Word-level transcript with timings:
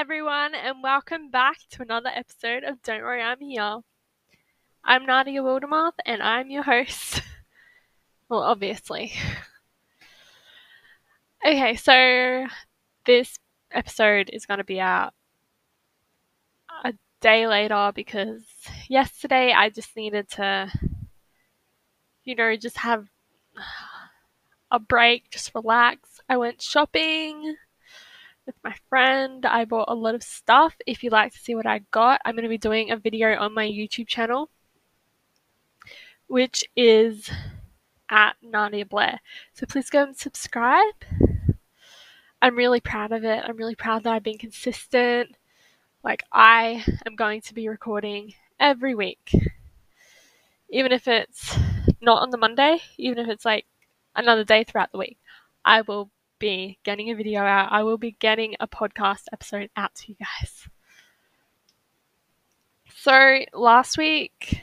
Everyone, 0.00 0.54
and 0.54 0.82
welcome 0.82 1.30
back 1.30 1.56
to 1.70 1.82
another 1.82 2.10
episode 2.14 2.64
of 2.64 2.80
Don't 2.82 3.02
Worry, 3.02 3.20
I'm 3.20 3.40
Here. 3.40 3.80
I'm 4.90 5.04
Nadia 5.04 5.42
Wildermoth, 5.42 5.98
and 6.06 6.22
I'm 6.22 6.50
your 6.50 6.62
host. 6.62 7.20
well, 8.30 8.42
obviously. 8.42 9.12
Okay, 11.46 11.76
so 11.76 12.46
this 13.06 13.38
episode 13.70 14.28
is 14.32 14.44
going 14.44 14.58
to 14.58 14.64
be 14.64 14.80
out 14.80 15.14
a 16.84 16.92
day 17.20 17.46
later 17.46 17.92
because 17.94 18.42
yesterday 18.88 19.52
I 19.56 19.70
just 19.70 19.96
needed 19.96 20.28
to, 20.30 20.68
you 22.24 22.34
know, 22.34 22.56
just 22.56 22.78
have 22.78 23.06
a 24.72 24.80
break, 24.80 25.30
just 25.30 25.54
relax. 25.54 26.20
I 26.28 26.38
went 26.38 26.60
shopping 26.60 27.54
with 28.44 28.56
my 28.64 28.74
friend. 28.88 29.46
I 29.46 29.64
bought 29.64 29.88
a 29.88 29.94
lot 29.94 30.16
of 30.16 30.24
stuff. 30.24 30.74
If 30.88 31.04
you'd 31.04 31.12
like 31.12 31.32
to 31.32 31.38
see 31.38 31.54
what 31.54 31.66
I 31.66 31.82
got, 31.92 32.20
I'm 32.24 32.34
going 32.34 32.42
to 32.42 32.48
be 32.48 32.58
doing 32.58 32.90
a 32.90 32.96
video 32.96 33.36
on 33.38 33.54
my 33.54 33.66
YouTube 33.66 34.08
channel, 34.08 34.50
which 36.28 36.64
is 36.76 37.30
at 38.10 38.36
Nadia 38.42 38.86
Blair. 38.86 39.20
So 39.54 39.66
please 39.66 39.90
go 39.90 40.04
and 40.04 40.16
subscribe. 40.16 40.94
I'm 42.40 42.56
really 42.56 42.80
proud 42.80 43.12
of 43.12 43.24
it. 43.24 43.42
I'm 43.44 43.56
really 43.56 43.74
proud 43.74 44.04
that 44.04 44.12
I've 44.12 44.22
been 44.22 44.38
consistent. 44.38 45.34
Like, 46.04 46.22
I 46.32 46.84
am 47.04 47.16
going 47.16 47.40
to 47.42 47.54
be 47.54 47.68
recording 47.68 48.34
every 48.60 48.94
week. 48.94 49.32
Even 50.70 50.92
if 50.92 51.08
it's 51.08 51.58
not 52.00 52.22
on 52.22 52.30
the 52.30 52.38
Monday, 52.38 52.80
even 52.96 53.18
if 53.18 53.28
it's 53.28 53.44
like 53.44 53.66
another 54.14 54.44
day 54.44 54.62
throughout 54.62 54.92
the 54.92 54.98
week, 54.98 55.18
I 55.64 55.80
will 55.82 56.10
be 56.38 56.78
getting 56.84 57.10
a 57.10 57.14
video 57.14 57.40
out. 57.40 57.72
I 57.72 57.82
will 57.82 57.98
be 57.98 58.12
getting 58.12 58.54
a 58.60 58.68
podcast 58.68 59.24
episode 59.32 59.70
out 59.76 59.94
to 59.96 60.12
you 60.12 60.16
guys. 60.16 60.68
So 62.94 63.40
last 63.52 63.98
week 63.98 64.62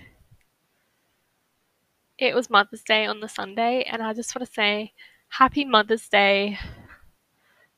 it 2.28 2.36
was 2.36 2.50
Mother's 2.50 2.84
Day 2.84 3.06
on 3.06 3.20
the 3.20 3.30
Sunday, 3.30 3.84
and 3.84 4.02
I 4.02 4.14
just 4.14 4.36
want 4.36 4.48
to 4.48 4.54
say 4.54 4.94
happy 5.30 5.66
Mother's 5.66 6.10
Day 6.10 6.58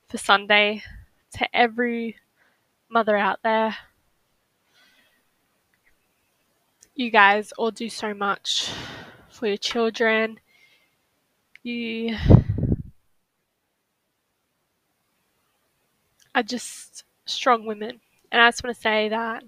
for 0.07 0.17
Sunday 0.17 0.83
to 1.33 1.55
every 1.55 2.17
mother 2.89 3.17
out 3.17 3.39
there. 3.43 3.75
You 6.95 7.11
guys 7.11 7.51
all 7.53 7.71
do 7.71 7.89
so 7.89 8.13
much 8.13 8.71
for 9.29 9.47
your 9.47 9.57
children. 9.57 10.39
You 11.63 12.17
are 16.33 16.43
just 16.43 17.03
strong 17.25 17.65
women. 17.65 17.99
And 18.31 18.41
I 18.41 18.47
just 18.49 18.63
want 18.63 18.75
to 18.75 18.81
say 18.81 19.09
that 19.09 19.43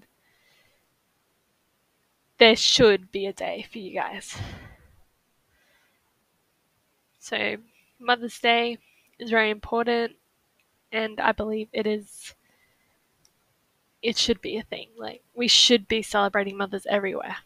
there 2.38 2.56
should 2.56 3.10
be 3.10 3.26
a 3.26 3.32
day 3.32 3.66
for 3.70 3.78
you 3.78 3.94
guys. 3.94 4.36
So, 7.30 7.56
Mother's 8.00 8.38
Day 8.40 8.78
is 9.20 9.30
very 9.30 9.50
important, 9.50 10.16
and 10.92 11.20
I 11.20 11.32
believe 11.32 11.68
it 11.72 11.86
is. 11.86 12.34
It 14.02 14.18
should 14.18 14.42
be 14.42 14.58
a 14.58 14.62
thing. 14.62 14.90
Like, 14.98 15.22
we 15.34 15.48
should 15.48 15.88
be 15.88 16.02
celebrating 16.02 16.56
mothers 16.58 16.86
everywhere. 16.86 17.36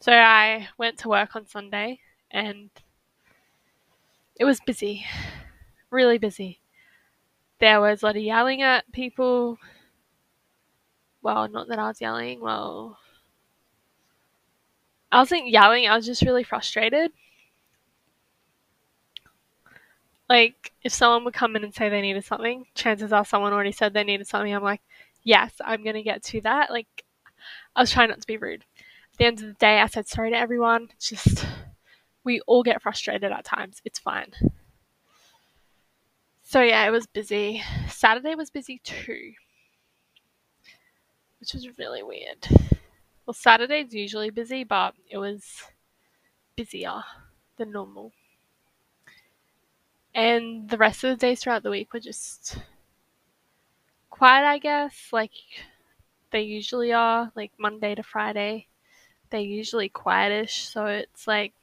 So, 0.00 0.12
I 0.12 0.68
went 0.78 0.98
to 1.00 1.08
work 1.08 1.36
on 1.36 1.46
Sunday, 1.46 2.00
and 2.30 2.70
it 4.36 4.44
was 4.44 4.60
busy 4.60 5.04
really 5.90 6.18
busy. 6.18 6.60
There 7.60 7.80
was 7.80 8.02
a 8.02 8.06
lot 8.06 8.16
of 8.16 8.22
yelling 8.22 8.62
at 8.62 8.90
people. 8.92 9.58
Well, 11.22 11.46
not 11.48 11.68
that 11.68 11.78
I 11.78 11.88
was 11.88 12.00
yelling, 12.00 12.40
well, 12.40 12.98
I 15.10 15.18
wasn't 15.18 15.48
yelling, 15.48 15.86
I 15.86 15.96
was 15.96 16.06
just 16.06 16.22
really 16.22 16.44
frustrated. 16.44 17.12
Like, 20.28 20.72
if 20.82 20.92
someone 20.92 21.24
would 21.24 21.34
come 21.34 21.56
in 21.56 21.64
and 21.64 21.74
say 21.74 21.88
they 21.88 22.02
needed 22.02 22.24
something, 22.24 22.66
chances 22.74 23.12
are 23.12 23.24
someone 23.24 23.52
already 23.52 23.72
said 23.72 23.94
they 23.94 24.04
needed 24.04 24.26
something. 24.26 24.54
I'm 24.54 24.62
like, 24.62 24.82
yes, 25.22 25.52
I'm 25.64 25.82
going 25.82 25.96
to 25.96 26.02
get 26.02 26.22
to 26.24 26.42
that. 26.42 26.70
Like, 26.70 27.04
I 27.74 27.80
was 27.80 27.90
trying 27.90 28.10
not 28.10 28.20
to 28.20 28.26
be 28.26 28.36
rude. 28.36 28.64
At 29.12 29.18
the 29.18 29.24
end 29.24 29.40
of 29.40 29.46
the 29.46 29.54
day, 29.54 29.80
I 29.80 29.86
said 29.86 30.06
sorry 30.06 30.30
to 30.30 30.36
everyone. 30.36 30.88
It's 30.92 31.08
just, 31.08 31.46
we 32.24 32.40
all 32.46 32.62
get 32.62 32.82
frustrated 32.82 33.32
at 33.32 33.44
times. 33.44 33.80
It's 33.86 33.98
fine. 33.98 34.32
So 36.42 36.62
yeah, 36.62 36.86
it 36.86 36.90
was 36.90 37.06
busy. 37.06 37.62
Saturday 37.88 38.34
was 38.34 38.50
busy 38.50 38.80
too, 38.82 39.32
which 41.40 41.52
was 41.52 41.78
really 41.78 42.02
weird. 42.02 42.48
Well, 43.28 43.34
Saturday's 43.34 43.94
usually 43.94 44.30
busy, 44.30 44.64
but 44.64 44.96
it 45.08 45.18
was 45.18 45.62
busier 46.56 47.04
than 47.56 47.72
normal. 47.72 48.12
And 50.14 50.68
the 50.68 50.76
rest 50.76 51.02
of 51.02 51.08
the 51.18 51.26
days 51.26 51.40
throughout 51.40 51.62
the 51.62 51.70
week 51.70 51.94
were 51.94 52.00
just 52.00 52.58
quiet, 54.10 54.46
I 54.46 54.58
guess, 54.58 55.08
like 55.12 55.32
they 56.30 56.42
usually 56.42 56.92
are, 56.92 57.32
like 57.34 57.52
Monday 57.58 57.94
to 57.94 58.02
Friday. 58.02 58.66
They're 59.30 59.40
usually 59.40 59.88
quietish, 59.90 60.66
so 60.72 60.86
it's 60.86 61.26
like, 61.26 61.54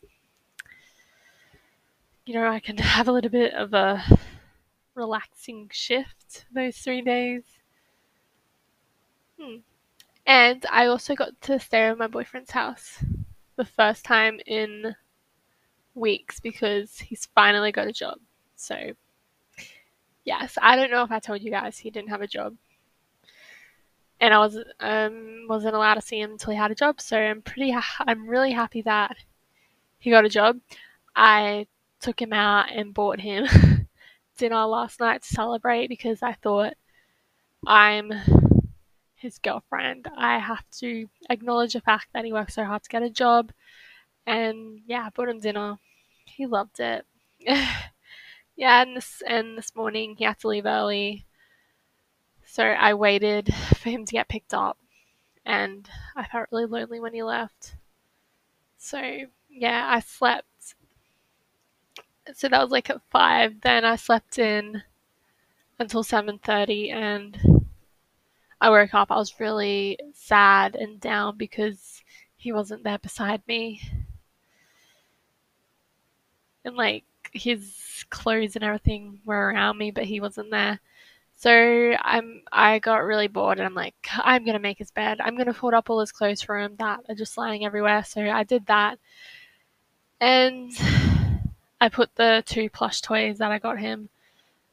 you 2.25 2.33
know, 2.33 2.47
I 2.47 2.59
can 2.59 2.77
have 2.95 3.07
a 3.07 3.11
little 3.11 3.31
bit 3.31 3.53
of 3.53 3.73
a 3.73 4.03
relaxing 4.95 5.69
shift 5.73 6.45
those 6.53 6.77
three 6.77 7.01
days. 7.01 7.43
Hmm. 9.39 9.57
And 10.25 10.65
I 10.71 10.87
also 10.87 11.15
got 11.15 11.39
to 11.41 11.59
stay 11.59 11.83
at 11.83 11.97
my 11.97 12.07
boyfriend's 12.07 12.51
house 12.51 13.03
the 13.55 13.65
first 13.65 14.03
time 14.05 14.39
in 14.45 14.95
weeks 15.93 16.39
because 16.39 16.99
he's 16.99 17.27
finally 17.35 17.71
got 17.71 17.87
a 17.87 17.93
job. 17.93 18.19
So, 18.55 18.93
yes, 20.23 20.57
I 20.61 20.75
don't 20.75 20.91
know 20.91 21.03
if 21.03 21.11
I 21.11 21.19
told 21.19 21.41
you 21.41 21.51
guys 21.51 21.77
he 21.77 21.89
didn't 21.89 22.09
have 22.09 22.21
a 22.21 22.27
job. 22.27 22.55
And 24.19 24.33
I 24.33 24.39
was 24.39 24.57
um 24.79 25.45
wasn't 25.49 25.75
allowed 25.75 25.95
to 25.95 26.01
see 26.01 26.19
him 26.19 26.31
until 26.31 26.51
he 26.51 26.57
had 26.57 26.71
a 26.71 26.75
job, 26.75 27.01
so 27.01 27.17
I'm 27.17 27.41
pretty 27.41 27.71
ha- 27.71 28.03
I'm 28.07 28.27
really 28.27 28.51
happy 28.51 28.81
that 28.83 29.17
he 29.99 30.09
got 30.09 30.25
a 30.25 30.29
job. 30.29 30.59
I 31.15 31.67
took 31.99 32.21
him 32.21 32.33
out 32.33 32.71
and 32.71 32.93
bought 32.93 33.19
him 33.19 33.47
dinner 34.37 34.65
last 34.65 34.99
night 34.99 35.23
to 35.23 35.27
celebrate 35.27 35.87
because 35.87 36.23
I 36.23 36.33
thought 36.33 36.75
I'm 37.67 38.11
his 39.15 39.39
girlfriend. 39.39 40.07
I 40.17 40.39
have 40.39 40.63
to 40.79 41.07
acknowledge 41.29 41.73
the 41.73 41.81
fact 41.81 42.07
that 42.13 42.25
he 42.25 42.33
worked 42.33 42.53
so 42.53 42.65
hard 42.65 42.83
to 42.83 42.89
get 42.89 43.03
a 43.03 43.09
job. 43.09 43.51
And 44.25 44.81
yeah, 44.85 45.05
I 45.05 45.09
bought 45.09 45.29
him 45.29 45.39
dinner. 45.39 45.77
He 46.25 46.45
loved 46.45 46.79
it. 46.79 47.05
yeah, 48.55 48.81
and 48.81 48.97
this 48.97 49.21
and 49.27 49.57
this 49.57 49.75
morning 49.75 50.15
he 50.17 50.25
had 50.25 50.39
to 50.39 50.47
leave 50.47 50.65
early. 50.65 51.25
So 52.45 52.63
I 52.63 52.93
waited 52.93 53.53
for 53.53 53.89
him 53.89 54.05
to 54.05 54.11
get 54.11 54.29
picked 54.29 54.53
up 54.53 54.77
and 55.45 55.89
I 56.15 56.25
felt 56.25 56.47
really 56.51 56.65
lonely 56.65 56.99
when 56.99 57.13
he 57.13 57.23
left. 57.23 57.75
So 58.77 59.01
yeah, 59.49 59.87
I 59.87 59.99
slept 59.99 60.75
so 62.33 62.49
that 62.49 62.61
was 62.61 62.71
like 62.71 62.89
at 62.89 63.01
five. 63.11 63.61
Then 63.61 63.85
I 63.85 63.95
slept 63.95 64.39
in 64.39 64.83
until 65.79 66.03
seven 66.03 66.39
thirty, 66.39 66.89
and 66.89 67.37
I 68.61 68.69
woke 68.69 68.93
up. 68.93 69.11
I 69.11 69.17
was 69.17 69.39
really 69.39 69.99
sad 70.13 70.75
and 70.75 70.99
down 70.99 71.37
because 71.37 72.03
he 72.37 72.51
wasn't 72.51 72.83
there 72.83 72.97
beside 72.99 73.41
me, 73.47 73.81
and 76.63 76.75
like 76.75 77.03
his 77.33 78.05
clothes 78.09 78.55
and 78.55 78.63
everything 78.63 79.19
were 79.25 79.49
around 79.51 79.77
me, 79.77 79.91
but 79.91 80.05
he 80.05 80.19
wasn't 80.19 80.51
there. 80.51 80.79
So 81.37 81.51
I'm 82.01 82.43
I 82.51 82.79
got 82.79 83.03
really 83.03 83.27
bored 83.27 83.57
and 83.59 83.65
I'm 83.65 83.75
like, 83.75 83.95
I'm 84.17 84.45
gonna 84.45 84.59
make 84.59 84.77
his 84.79 84.91
bed. 84.91 85.19
I'm 85.21 85.37
gonna 85.37 85.53
fold 85.53 85.73
up 85.73 85.89
all 85.89 85.99
his 85.99 86.11
clothes 86.11 86.41
for 86.41 86.59
him 86.59 86.75
that 86.79 87.01
are 87.09 87.15
just 87.15 87.37
lying 87.37 87.65
everywhere. 87.65 88.03
So 88.03 88.21
I 88.21 88.43
did 88.43 88.65
that. 88.67 88.99
And 90.19 90.71
I 91.81 91.89
put 91.89 92.15
the 92.15 92.43
two 92.45 92.69
plush 92.69 93.01
toys 93.01 93.37
that 93.39 93.51
I 93.51 93.59
got 93.59 93.79
him 93.79 94.09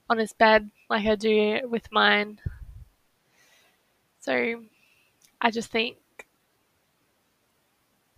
on 0.09 0.19
his 0.19 0.33
bed 0.33 0.71
like 0.89 1.07
I 1.07 1.15
do 1.17 1.61
with 1.69 1.91
mine. 1.93 2.41
So 4.23 4.65
I 5.41 5.51
just 5.51 5.71
think 5.71 5.99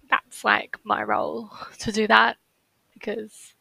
that's 0.08 0.44
like 0.44 0.78
my 0.84 1.02
role 1.02 1.50
to 1.78 1.90
do 1.92 2.06
that 2.06 2.36
because 2.92 3.54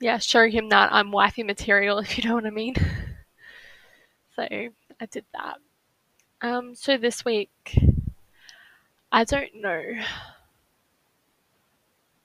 yeah, 0.00 0.18
show 0.18 0.48
him 0.48 0.68
that 0.70 0.92
I'm 0.92 1.12
wifey 1.12 1.42
material 1.44 1.98
if 2.00 2.18
you 2.18 2.28
know 2.28 2.34
what 2.34 2.46
I 2.46 2.50
mean. 2.50 2.74
so 4.36 4.42
I 4.42 5.06
did 5.10 5.24
that. 5.32 5.58
Um, 6.42 6.74
so 6.74 6.98
this 6.98 7.24
week, 7.24 7.78
I 9.12 9.24
don't 9.24 9.54
know 9.54 9.80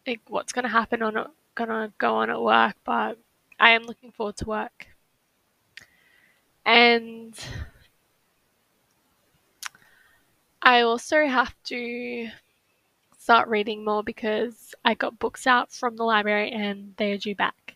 like 0.07 0.21
what's 0.27 0.53
gonna 0.53 0.67
happen 0.67 1.03
on 1.03 1.29
gonna 1.55 1.93
go 1.99 2.15
on 2.15 2.29
at 2.29 2.41
work, 2.41 2.75
but 2.83 3.17
I 3.59 3.71
am 3.71 3.83
looking 3.83 4.11
forward 4.11 4.37
to 4.37 4.45
work. 4.45 4.87
And 6.65 7.33
I 10.61 10.81
also 10.81 11.25
have 11.25 11.53
to 11.65 12.29
start 13.17 13.47
reading 13.47 13.85
more 13.85 14.03
because 14.03 14.73
I 14.83 14.93
got 14.93 15.19
books 15.19 15.45
out 15.47 15.71
from 15.71 15.95
the 15.95 16.03
library 16.03 16.51
and 16.51 16.93
they 16.97 17.11
are 17.11 17.17
due 17.17 17.35
back 17.35 17.75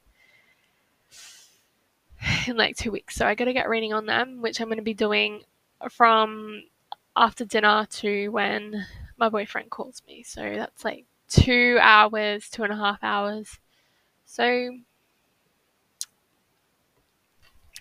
in 2.47 2.57
like 2.57 2.75
two 2.75 2.91
weeks. 2.91 3.15
So 3.15 3.27
I 3.27 3.35
got 3.35 3.45
to 3.45 3.53
get 3.53 3.69
reading 3.69 3.93
on 3.93 4.05
them, 4.05 4.41
which 4.41 4.59
I'm 4.59 4.69
to 4.69 4.81
be 4.81 4.93
doing 4.93 5.43
from 5.91 6.63
after 7.15 7.45
dinner 7.45 7.85
to 7.89 8.29
when 8.29 8.85
my 9.17 9.29
boyfriend 9.29 9.69
calls 9.69 10.01
me. 10.07 10.23
So 10.23 10.41
that's 10.41 10.83
like 10.83 11.05
two 11.27 11.77
hours, 11.81 12.49
two 12.49 12.63
and 12.63 12.73
a 12.73 12.77
half 12.77 12.99
hours. 13.03 13.59
So 14.25 14.71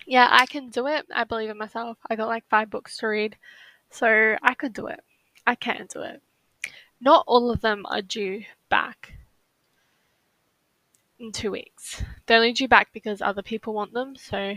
yeah, 0.05 0.27
I 0.29 0.45
can 0.45 0.69
do 0.69 0.87
it. 0.87 1.05
I 1.13 1.23
believe 1.23 1.49
in 1.49 1.57
myself. 1.57 1.97
I 2.09 2.15
got 2.15 2.27
like 2.27 2.47
five 2.49 2.69
books 2.69 2.97
to 2.97 3.07
read. 3.07 3.37
So 3.93 4.35
I 4.41 4.55
could 4.55 4.73
do 4.73 4.87
it. 4.87 5.01
I 5.45 5.53
can 5.53 5.87
do 5.87 6.01
it. 6.01 6.19
Not 6.99 7.25
all 7.27 7.51
of 7.51 7.61
them 7.61 7.85
are 7.87 8.01
due 8.01 8.43
back 8.67 9.13
in 11.19 11.31
two 11.31 11.51
weeks. 11.51 12.03
They're 12.25 12.37
only 12.37 12.53
due 12.53 12.67
back 12.67 12.91
because 12.91 13.21
other 13.21 13.43
people 13.43 13.73
want 13.75 13.93
them, 13.93 14.15
so 14.15 14.55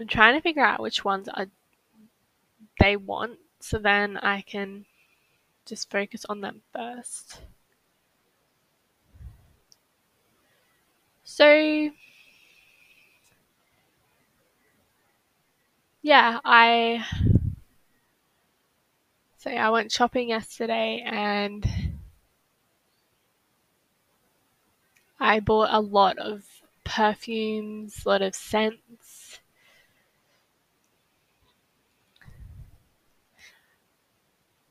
I'm 0.00 0.06
trying 0.08 0.34
to 0.34 0.40
figure 0.40 0.64
out 0.64 0.80
which 0.80 1.04
ones 1.04 1.28
are 1.28 1.46
they 2.80 2.96
want 2.96 3.38
so 3.60 3.78
then 3.78 4.16
I 4.16 4.40
can 4.40 4.86
just 5.66 5.90
focus 5.90 6.24
on 6.30 6.40
them 6.40 6.62
first. 6.72 7.42
So 11.24 11.90
yeah, 16.02 16.40
I 16.42 17.04
so 19.46 19.52
yeah, 19.52 19.68
I 19.68 19.70
went 19.70 19.92
shopping 19.92 20.30
yesterday 20.30 21.04
and 21.06 21.64
I 25.20 25.38
bought 25.38 25.68
a 25.70 25.80
lot 25.80 26.18
of 26.18 26.42
perfumes, 26.82 28.04
a 28.04 28.08
lot 28.08 28.22
of 28.22 28.34
scents. 28.34 29.38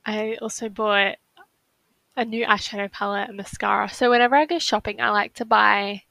I 0.05 0.37
also 0.41 0.67
bought 0.67 1.15
a 2.17 2.25
new 2.25 2.45
eyeshadow 2.45 2.91
palette 2.91 3.29
and 3.29 3.37
mascara. 3.37 3.87
So 3.87 4.09
whenever 4.09 4.35
I 4.35 4.45
go 4.45 4.59
shopping, 4.59 4.99
I 4.99 5.09
like 5.11 5.35
to 5.35 5.45
buy 5.45 6.03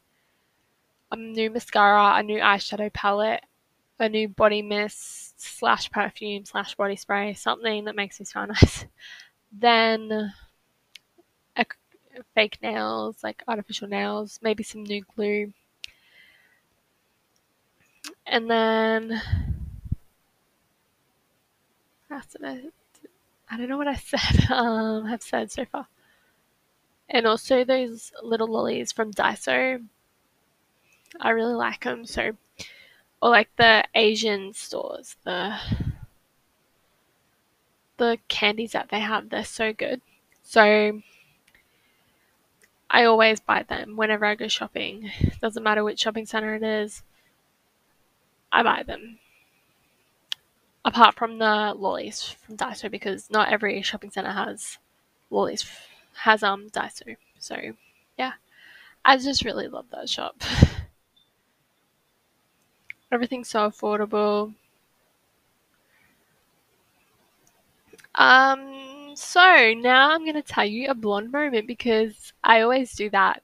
a 1.13 1.17
new 1.17 1.51
mascara, 1.51 2.15
a 2.17 2.23
new 2.23 2.41
eyeshadow 2.41 2.91
palette, 2.95 3.45
a 3.99 4.09
new 4.09 4.29
body 4.29 4.63
mist 4.63 5.41
slash 5.41 5.91
perfume 5.91 6.45
slash 6.45 6.75
body 6.75 6.97
spray, 6.97 7.35
something 7.35 7.85
that 7.85 7.97
makes 7.97 8.19
me 8.19 8.27
smell 8.27 8.47
nice. 8.49 8.87
then 9.53 10.33
a, 11.57 11.65
fake 12.35 12.59
nails, 12.63 13.17
like 13.23 13.43
artificial 13.47 13.89
nails, 13.89 14.39
maybe 14.43 14.63
some 14.63 14.85
new 14.85 15.05
glue. 15.15 15.53
And 18.27 18.51
then 18.51 19.21
after 22.11 22.39
I, 22.45 22.63
I 23.51 23.57
don't 23.57 23.69
know 23.69 23.79
what 23.79 23.89
I 23.89 23.95
said. 23.97 24.51
Um, 24.51 25.07
have 25.07 25.23
said 25.23 25.51
so 25.51 25.65
far. 25.65 25.87
And 27.09 27.27
also 27.27 27.65
those 27.65 28.13
little 28.23 28.49
lollies 28.49 28.93
from 28.93 29.13
Daiso. 29.13 29.85
I 31.21 31.31
really 31.31 31.55
like 31.55 31.85
them. 31.85 32.07
So 32.07 32.33
or 33.25 33.31
like 33.31 33.49
the 33.57 33.83
Asian 33.95 34.53
stores, 34.53 35.17
the 35.25 35.57
the 37.97 38.19
candies 38.29 38.73
that 38.73 38.91
they 38.91 39.01
have, 39.01 39.31
they're 39.31 39.43
so 39.43 39.73
good. 39.73 40.03
So 40.43 41.01
I 42.91 43.05
always 43.05 43.41
buy 43.41 43.63
them 43.63 43.97
whenever 43.97 44.27
I 44.27 44.35
go 44.35 44.47
shopping. 44.49 45.11
Doesn't 45.41 45.63
matter 45.63 45.83
which 45.83 46.01
shopping 46.01 46.27
center 46.27 46.55
it 46.55 46.63
is. 46.63 47.03
I 48.53 48.63
buy 48.63 48.83
them. 48.83 49.19
Apart 50.85 51.15
from 51.15 51.39
the 51.39 51.73
lollies 51.75 52.23
from 52.25 52.59
Daiso 52.59 52.91
because 52.91 53.31
not 53.31 53.49
every 53.49 53.81
shopping 53.81 54.11
center 54.11 54.33
has 54.33 54.77
lollies 55.31 55.65
has 56.25 56.43
um 56.43 56.69
Daiso. 56.69 57.17
So 57.39 57.57
yeah. 58.19 58.33
I 59.03 59.17
just 59.17 59.47
really 59.47 59.69
love 59.69 59.87
that 59.93 60.11
shop. 60.11 60.43
Everything's 63.15 63.49
so 63.49 63.71
affordable. 63.71 64.53
Um, 68.17 69.13
so 69.15 69.73
now 69.77 70.11
I'm 70.11 70.25
going 70.25 70.35
to 70.35 70.43
tell 70.43 70.65
you 70.65 70.89
a 70.91 70.95
blonde 70.95 71.33
moment 71.33 71.67
because 71.67 72.33
I 72.43 72.61
always 72.61 72.95
do 72.95 73.11
that. 73.11 73.43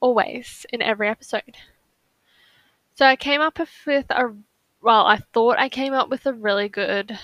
Always 0.00 0.64
in 0.72 0.80
every 0.82 1.08
episode. 1.08 1.56
So 2.94 3.04
I 3.04 3.16
came 3.16 3.40
up 3.40 3.58
with 3.86 4.06
a, 4.10 4.34
well, 4.80 5.06
I 5.06 5.18
thought 5.32 5.58
I 5.58 5.68
came 5.68 5.92
up 5.92 6.08
with 6.08 6.26
a 6.26 6.32
really 6.32 6.68
good 6.68 7.18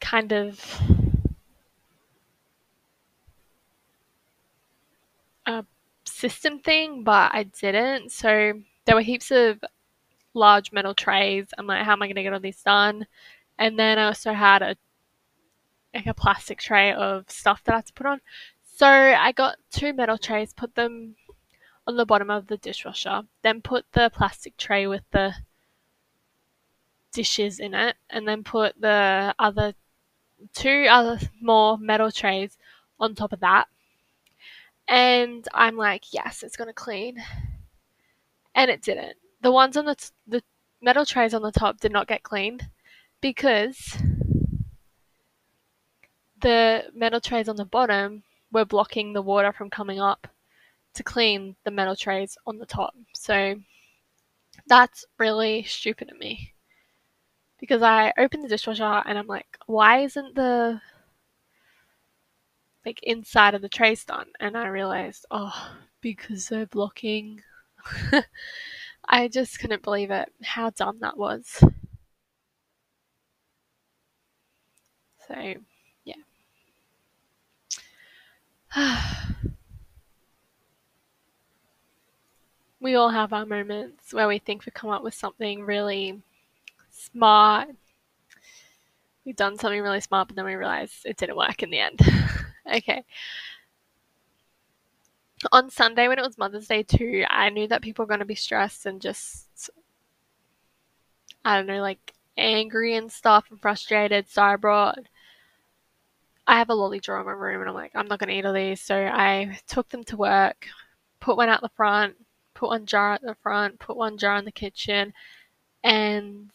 kind 0.00 0.32
of 0.32 0.80
uh, 5.46 5.62
system 6.20 6.58
thing, 6.58 7.02
but 7.02 7.34
I 7.34 7.44
didn't. 7.44 8.12
So 8.12 8.52
there 8.84 8.94
were 8.94 9.00
heaps 9.00 9.30
of 9.30 9.64
large 10.34 10.72
metal 10.72 10.94
trays. 10.94 11.46
I'm 11.56 11.66
like, 11.66 11.84
how 11.84 11.92
am 11.92 12.02
I 12.02 12.06
going 12.06 12.16
to 12.16 12.22
get 12.22 12.32
all 12.32 12.40
this 12.40 12.62
done? 12.62 13.06
And 13.58 13.78
then 13.78 13.98
I 13.98 14.06
also 14.06 14.32
had 14.32 14.62
a 14.62 14.76
like 15.94 16.06
a 16.06 16.14
plastic 16.14 16.58
tray 16.60 16.92
of 16.92 17.28
stuff 17.28 17.64
that 17.64 17.72
I 17.72 17.78
had 17.78 17.86
to 17.86 17.92
put 17.92 18.06
on. 18.06 18.20
So 18.76 18.86
I 18.86 19.32
got 19.32 19.56
two 19.72 19.92
metal 19.92 20.18
trays, 20.18 20.52
put 20.52 20.74
them 20.74 21.16
on 21.86 21.96
the 21.96 22.06
bottom 22.06 22.30
of 22.30 22.46
the 22.46 22.56
dishwasher, 22.56 23.22
then 23.42 23.60
put 23.60 23.84
the 23.92 24.10
plastic 24.14 24.56
tray 24.56 24.86
with 24.86 25.02
the 25.10 25.34
dishes 27.12 27.58
in 27.58 27.74
it, 27.74 27.96
and 28.08 28.28
then 28.28 28.44
put 28.44 28.80
the 28.80 29.34
other 29.38 29.74
two 30.54 30.86
other 30.88 31.18
more 31.40 31.76
metal 31.76 32.10
trays 32.10 32.56
on 32.98 33.14
top 33.14 33.32
of 33.32 33.40
that. 33.40 33.66
And 34.90 35.46
I'm 35.54 35.76
like, 35.76 36.12
yes, 36.12 36.42
it's 36.42 36.56
gonna 36.56 36.74
clean. 36.74 37.22
And 38.54 38.70
it 38.70 38.82
didn't. 38.82 39.16
The 39.40 39.52
ones 39.52 39.76
on 39.76 39.86
the 39.86 39.94
t- 39.94 40.08
the 40.26 40.42
metal 40.82 41.06
trays 41.06 41.32
on 41.32 41.42
the 41.42 41.52
top 41.52 41.80
did 41.80 41.92
not 41.92 42.08
get 42.08 42.24
cleaned 42.24 42.68
because 43.20 43.96
the 46.40 46.84
metal 46.92 47.20
trays 47.20 47.48
on 47.48 47.56
the 47.56 47.64
bottom 47.64 48.24
were 48.50 48.64
blocking 48.64 49.12
the 49.12 49.22
water 49.22 49.52
from 49.52 49.70
coming 49.70 50.00
up 50.00 50.26
to 50.94 51.04
clean 51.04 51.54
the 51.64 51.70
metal 51.70 51.94
trays 51.94 52.36
on 52.46 52.58
the 52.58 52.66
top. 52.66 52.94
So 53.14 53.54
that's 54.66 55.04
really 55.18 55.62
stupid 55.64 56.10
of 56.10 56.18
me. 56.18 56.52
Because 57.60 57.82
I 57.82 58.12
opened 58.18 58.42
the 58.42 58.48
dishwasher 58.48 59.02
and 59.06 59.16
I'm 59.16 59.28
like, 59.28 59.46
why 59.66 60.00
isn't 60.00 60.34
the 60.34 60.80
like 62.84 63.00
inside 63.02 63.54
of 63.54 63.62
the 63.62 63.68
trace 63.68 64.04
done 64.04 64.28
and 64.40 64.56
I 64.56 64.68
realized, 64.68 65.26
oh, 65.30 65.70
because 66.00 66.48
they're 66.48 66.66
blocking. 66.66 67.42
I 69.08 69.28
just 69.28 69.58
couldn't 69.60 69.82
believe 69.82 70.10
it, 70.10 70.32
how 70.42 70.70
dumb 70.70 70.98
that 71.00 71.16
was. 71.16 71.62
So, 75.28 75.54
yeah. 76.04 76.14
we 82.80 82.94
all 82.94 83.10
have 83.10 83.32
our 83.32 83.46
moments 83.46 84.12
where 84.14 84.28
we 84.28 84.38
think 84.38 84.64
we 84.64 84.72
come 84.72 84.90
up 84.90 85.02
with 85.02 85.14
something 85.14 85.62
really 85.62 86.20
smart. 86.90 87.68
We've 89.24 89.36
done 89.36 89.58
something 89.58 89.82
really 89.82 90.00
smart, 90.00 90.28
but 90.28 90.36
then 90.36 90.46
we 90.46 90.54
realize 90.54 91.02
it 91.04 91.16
didn't 91.16 91.36
work 91.36 91.62
in 91.62 91.70
the 91.70 91.78
end. 91.78 92.00
Okay. 92.66 93.04
On 95.52 95.70
Sunday, 95.70 96.06
when 96.06 96.18
it 96.18 96.24
was 96.24 96.36
Mother's 96.36 96.68
Day 96.68 96.82
too, 96.82 97.24
I 97.30 97.48
knew 97.48 97.66
that 97.68 97.82
people 97.82 98.04
were 98.04 98.08
going 98.08 98.20
to 98.20 98.26
be 98.26 98.34
stressed 98.34 98.84
and 98.84 99.00
just 99.00 99.70
I 101.44 101.56
don't 101.56 101.66
know, 101.66 101.80
like 101.80 102.14
angry 102.36 102.96
and 102.96 103.10
stuff 103.10 103.46
and 103.50 103.60
frustrated. 103.60 104.28
So 104.28 104.42
I 104.42 104.56
brought, 104.56 104.98
I 106.46 106.58
have 106.58 106.70
a 106.70 106.74
lolly 106.74 107.00
jar 107.00 107.20
in 107.20 107.26
my 107.26 107.32
room 107.32 107.60
and 107.60 107.68
I'm 107.68 107.74
like, 107.74 107.92
I'm 107.94 108.08
not 108.08 108.18
going 108.18 108.28
to 108.28 108.34
eat 108.36 108.46
all 108.46 108.52
these. 108.52 108.80
So 108.80 108.96
I 108.96 109.58
took 109.66 109.88
them 109.88 110.04
to 110.04 110.16
work, 110.16 110.66
put 111.20 111.36
one 111.36 111.48
out 111.48 111.62
the 111.62 111.70
front, 111.70 112.16
put 112.54 112.68
one 112.70 112.86
jar 112.86 113.14
at 113.14 113.22
the 113.22 113.36
front, 113.42 113.78
put 113.78 113.96
one 113.96 114.18
jar 114.18 114.36
in 114.36 114.44
the 114.44 114.52
kitchen, 114.52 115.12
and 115.82 116.50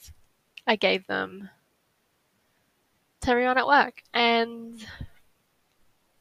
I 0.67 0.75
gave 0.75 1.07
them 1.07 1.50
to 3.21 3.31
everyone 3.31 3.57
at 3.57 3.67
work. 3.67 4.03
And 4.13 4.85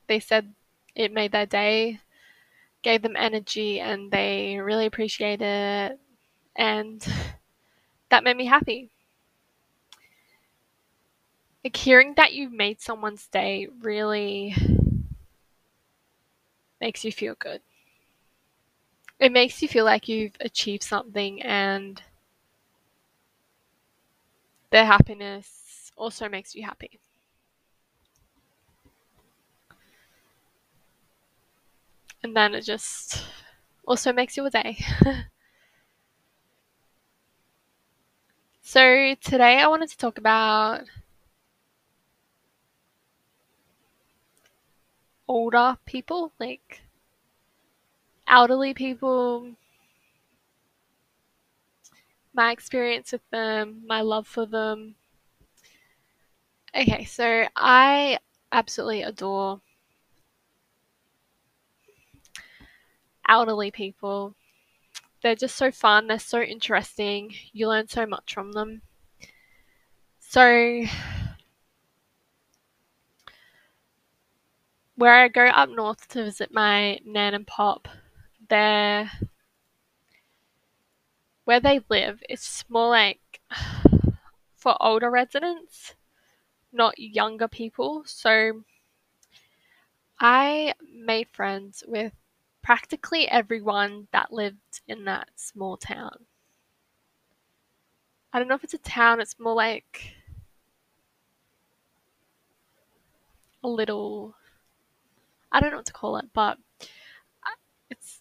they 0.07 0.21
said 0.21 0.55
it 0.95 1.13
made 1.13 1.33
their 1.33 1.47
day, 1.47 2.01
gave 2.83 3.03
them 3.03 3.17
energy, 3.17 3.81
and 3.81 4.11
they 4.11 4.59
really 4.59 4.87
appreciated 4.87 5.43
it. 5.45 6.01
And 6.57 7.07
that 8.11 8.25
made 8.25 8.37
me 8.37 8.47
happy. 8.47 8.91
Like 11.65 11.77
hearing 11.77 12.15
that 12.15 12.33
you've 12.35 12.53
made 12.53 12.81
someone's 12.81 13.27
day 13.29 13.67
really 13.81 14.55
makes 16.81 17.05
you 17.05 17.13
feel 17.13 17.35
good. 17.39 17.61
It 19.19 19.33
makes 19.33 19.61
you 19.61 19.67
feel 19.67 19.85
like 19.85 20.07
you've 20.09 20.37
achieved 20.41 20.85
something 20.85 21.43
and 21.43 22.01
their 24.71 24.85
happiness 24.85 25.91
also 25.97 26.29
makes 26.29 26.55
you 26.55 26.65
happy. 26.65 27.01
And 32.25 32.35
then 32.37 32.55
it 32.57 32.63
just 32.63 33.23
also 33.87 34.13
makes 34.13 34.37
you 34.37 34.45
a 34.47 34.51
day. 34.51 34.79
so 38.63 39.15
today 39.21 39.59
I 39.61 39.69
wanted 39.69 39.91
to 39.91 39.97
talk 39.99 40.19
about 40.19 40.85
older 45.29 45.77
people, 45.85 46.33
like 46.41 46.81
elderly 48.27 48.75
people, 48.75 49.57
my 52.35 52.53
experience 52.53 53.13
with 53.13 53.27
them, 53.31 53.83
my 53.87 54.03
love 54.03 54.27
for 54.29 54.45
them. 54.45 54.95
Okay, 56.77 57.05
so 57.05 57.47
I 57.57 58.19
absolutely 58.53 59.03
adore 59.03 59.61
elderly 63.29 63.71
people. 63.71 64.35
They're 65.23 65.35
just 65.35 65.57
so 65.57 65.71
fun, 65.71 66.07
they're 66.07 66.19
so 66.19 66.41
interesting, 66.41 67.35
you 67.53 67.69
learn 67.69 67.89
so 67.89 68.05
much 68.07 68.35
from 68.35 68.53
them. 68.53 68.83
So, 70.21 70.85
where 74.97 75.15
I 75.15 75.29
go 75.29 75.47
up 75.47 75.71
north 75.71 76.09
to 76.09 76.25
visit 76.25 76.53
my 76.53 76.99
nan 77.05 77.35
and 77.35 77.47
pop, 77.47 77.89
they're 78.49 79.11
where 81.45 81.61
they 81.61 81.81
live, 81.89 82.23
it's 82.29 82.65
more 82.69 82.89
like 82.89 83.41
for 84.57 84.77
older 84.83 85.11
residents, 85.11 85.95
not 86.73 86.99
younger 86.99 87.49
people. 87.49 88.03
So 88.07 88.63
I 90.19 90.75
made 90.93 91.29
friends 91.29 91.85
with 91.87 92.13
practically 92.65 93.29
everyone 93.29 94.09
that 94.11 94.33
lived 94.33 94.81
in 94.89 95.05
that 95.05 95.29
small 95.37 95.77
town. 95.77 96.25
I 98.33 98.39
don't 98.39 98.49
know 98.49 98.55
if 98.57 98.65
it's 98.65 98.75
a 98.75 98.79
town, 98.79 99.21
it's 99.21 99.39
more 99.39 99.55
like 99.55 100.15
a 103.63 103.69
little 103.69 104.35
I 105.53 105.61
don't 105.61 105.71
know 105.71 105.77
what 105.77 105.87
to 105.87 105.93
call 105.93 106.17
it, 106.17 106.27
but 106.33 106.59
it's 107.91 108.21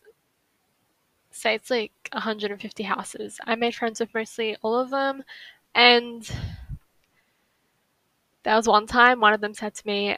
say 1.32 1.56
it's 1.56 1.72
like 1.72 1.94
150 2.12 2.84
houses. 2.84 3.40
I 3.46 3.56
made 3.56 3.74
friends 3.74 4.00
with 4.00 4.14
mostly 4.14 4.56
all 4.62 4.76
of 4.76 4.92
them, 4.92 5.24
and 5.74 6.30
there 8.44 8.56
was 8.56 8.68
one 8.68 8.88
time 8.88 9.20
one 9.22 9.34
of 9.34 9.42
them 9.42 9.54
said 9.54 9.74
to 9.76 9.88
me, 9.88 10.18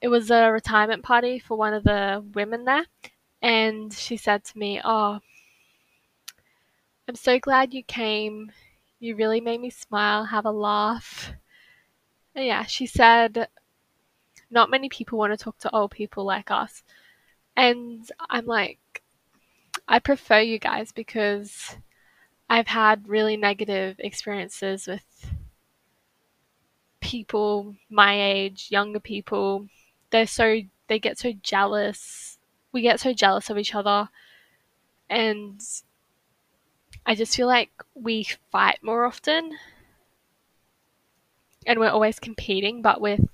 it 0.00 0.08
was 0.08 0.30
a 0.30 0.50
retirement 0.50 1.02
party 1.04 1.38
for 1.38 1.56
one 1.56 1.74
of 1.74 1.84
the 1.84 2.24
women 2.34 2.64
there, 2.64 2.86
and 3.42 3.92
she 3.92 4.16
said 4.16 4.44
to 4.44 4.58
me, 4.58 4.80
Oh, 4.84 5.20
I'm 7.08 7.14
so 7.14 7.38
glad 7.38 7.74
you 7.74 7.82
came. 7.82 8.52
You 8.98 9.16
really 9.16 9.40
made 9.40 9.60
me 9.60 9.70
smile, 9.70 10.24
have 10.24 10.44
a 10.46 10.50
laugh. 10.50 11.32
And 12.34 12.46
yeah, 12.46 12.64
she 12.64 12.86
said, 12.86 13.48
Not 14.50 14.70
many 14.70 14.88
people 14.88 15.18
want 15.18 15.32
to 15.32 15.42
talk 15.42 15.58
to 15.58 15.74
old 15.74 15.90
people 15.90 16.24
like 16.24 16.50
us. 16.50 16.82
And 17.56 18.10
I'm 18.28 18.46
like, 18.46 19.02
I 19.88 19.98
prefer 19.98 20.40
you 20.40 20.58
guys 20.58 20.92
because 20.92 21.76
I've 22.48 22.68
had 22.68 23.08
really 23.08 23.36
negative 23.36 23.96
experiences 23.98 24.86
with 24.86 25.04
people 27.00 27.76
my 27.88 28.20
age, 28.20 28.68
younger 28.70 29.00
people. 29.00 29.68
They're 30.10 30.26
so 30.26 30.60
they 30.88 30.98
get 30.98 31.18
so 31.18 31.32
jealous. 31.42 32.35
We 32.76 32.82
get 32.82 33.00
so 33.00 33.14
jealous 33.14 33.48
of 33.48 33.56
each 33.56 33.74
other 33.74 34.10
and 35.08 35.62
I 37.06 37.14
just 37.14 37.34
feel 37.34 37.46
like 37.46 37.70
we 37.94 38.28
fight 38.52 38.80
more 38.82 39.06
often 39.06 39.56
and 41.66 41.80
we're 41.80 41.88
always 41.88 42.20
competing, 42.20 42.82
but 42.82 43.00
with 43.00 43.26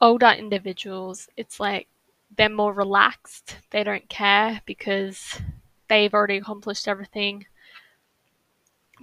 older 0.00 0.28
individuals, 0.30 1.28
it's 1.36 1.60
like 1.60 1.88
they're 2.34 2.48
more 2.48 2.72
relaxed. 2.72 3.58
They 3.68 3.84
don't 3.84 4.08
care 4.08 4.62
because 4.64 5.42
they've 5.88 6.14
already 6.14 6.38
accomplished 6.38 6.88
everything 6.88 7.44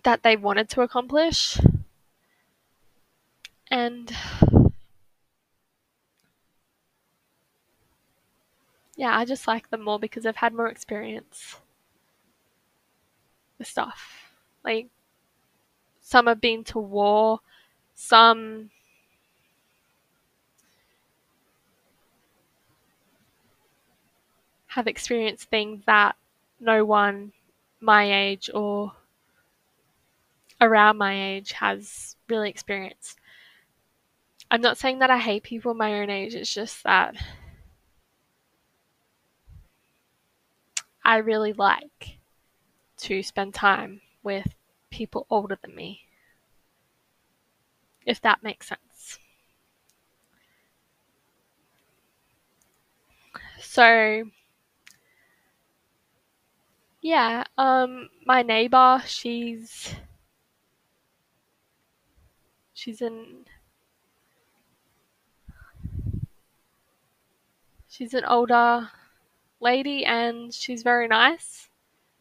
that 0.03 0.23
they 0.23 0.35
wanted 0.35 0.69
to 0.69 0.81
accomplish. 0.81 1.59
And 3.69 4.11
yeah, 8.97 9.15
I 9.15 9.25
just 9.25 9.47
like 9.47 9.69
them 9.69 9.83
more 9.83 9.99
because 9.99 10.25
I've 10.25 10.35
had 10.35 10.53
more 10.53 10.67
experience 10.67 11.55
with 13.59 13.67
stuff. 13.67 14.31
Like, 14.65 14.87
some 16.01 16.25
have 16.25 16.41
been 16.41 16.63
to 16.65 16.79
war, 16.79 17.39
some 17.93 18.71
have 24.67 24.87
experienced 24.87 25.49
things 25.49 25.83
that 25.85 26.15
no 26.59 26.83
one 26.83 27.31
my 27.79 28.11
age 28.11 28.49
or 28.53 28.93
around 30.59 30.97
my 30.97 31.33
age 31.33 31.51
has 31.51 32.15
really 32.27 32.49
experienced. 32.49 33.19
I'm 34.49 34.61
not 34.61 34.77
saying 34.77 34.99
that 34.99 35.11
I 35.11 35.19
hate 35.19 35.43
people 35.43 35.75
my 35.75 36.01
own 36.01 36.09
age, 36.09 36.33
it's 36.33 36.51
just 36.51 36.83
that 36.83 37.15
I 41.07 41.17
really 41.17 41.53
like 41.53 42.19
to 42.97 43.23
spend 43.23 43.53
time 43.53 44.01
with 44.23 44.55
people 44.91 45.27
older 45.29 45.57
than 45.61 45.75
me. 45.75 46.07
If 48.07 48.19
that 48.21 48.41
makes 48.41 48.69
sense. 48.69 49.19
So, 53.59 54.23
yeah, 57.01 57.43
um, 57.57 58.09
my 58.25 58.41
neighbor, 58.41 59.01
she's 59.05 59.93
she's 62.73 63.01
an 63.01 63.45
she's 67.89 68.13
an 68.13 68.23
older 68.25 68.89
lady 69.59 70.05
and 70.05 70.53
she's 70.53 70.83
very 70.83 71.07
nice. 71.07 71.69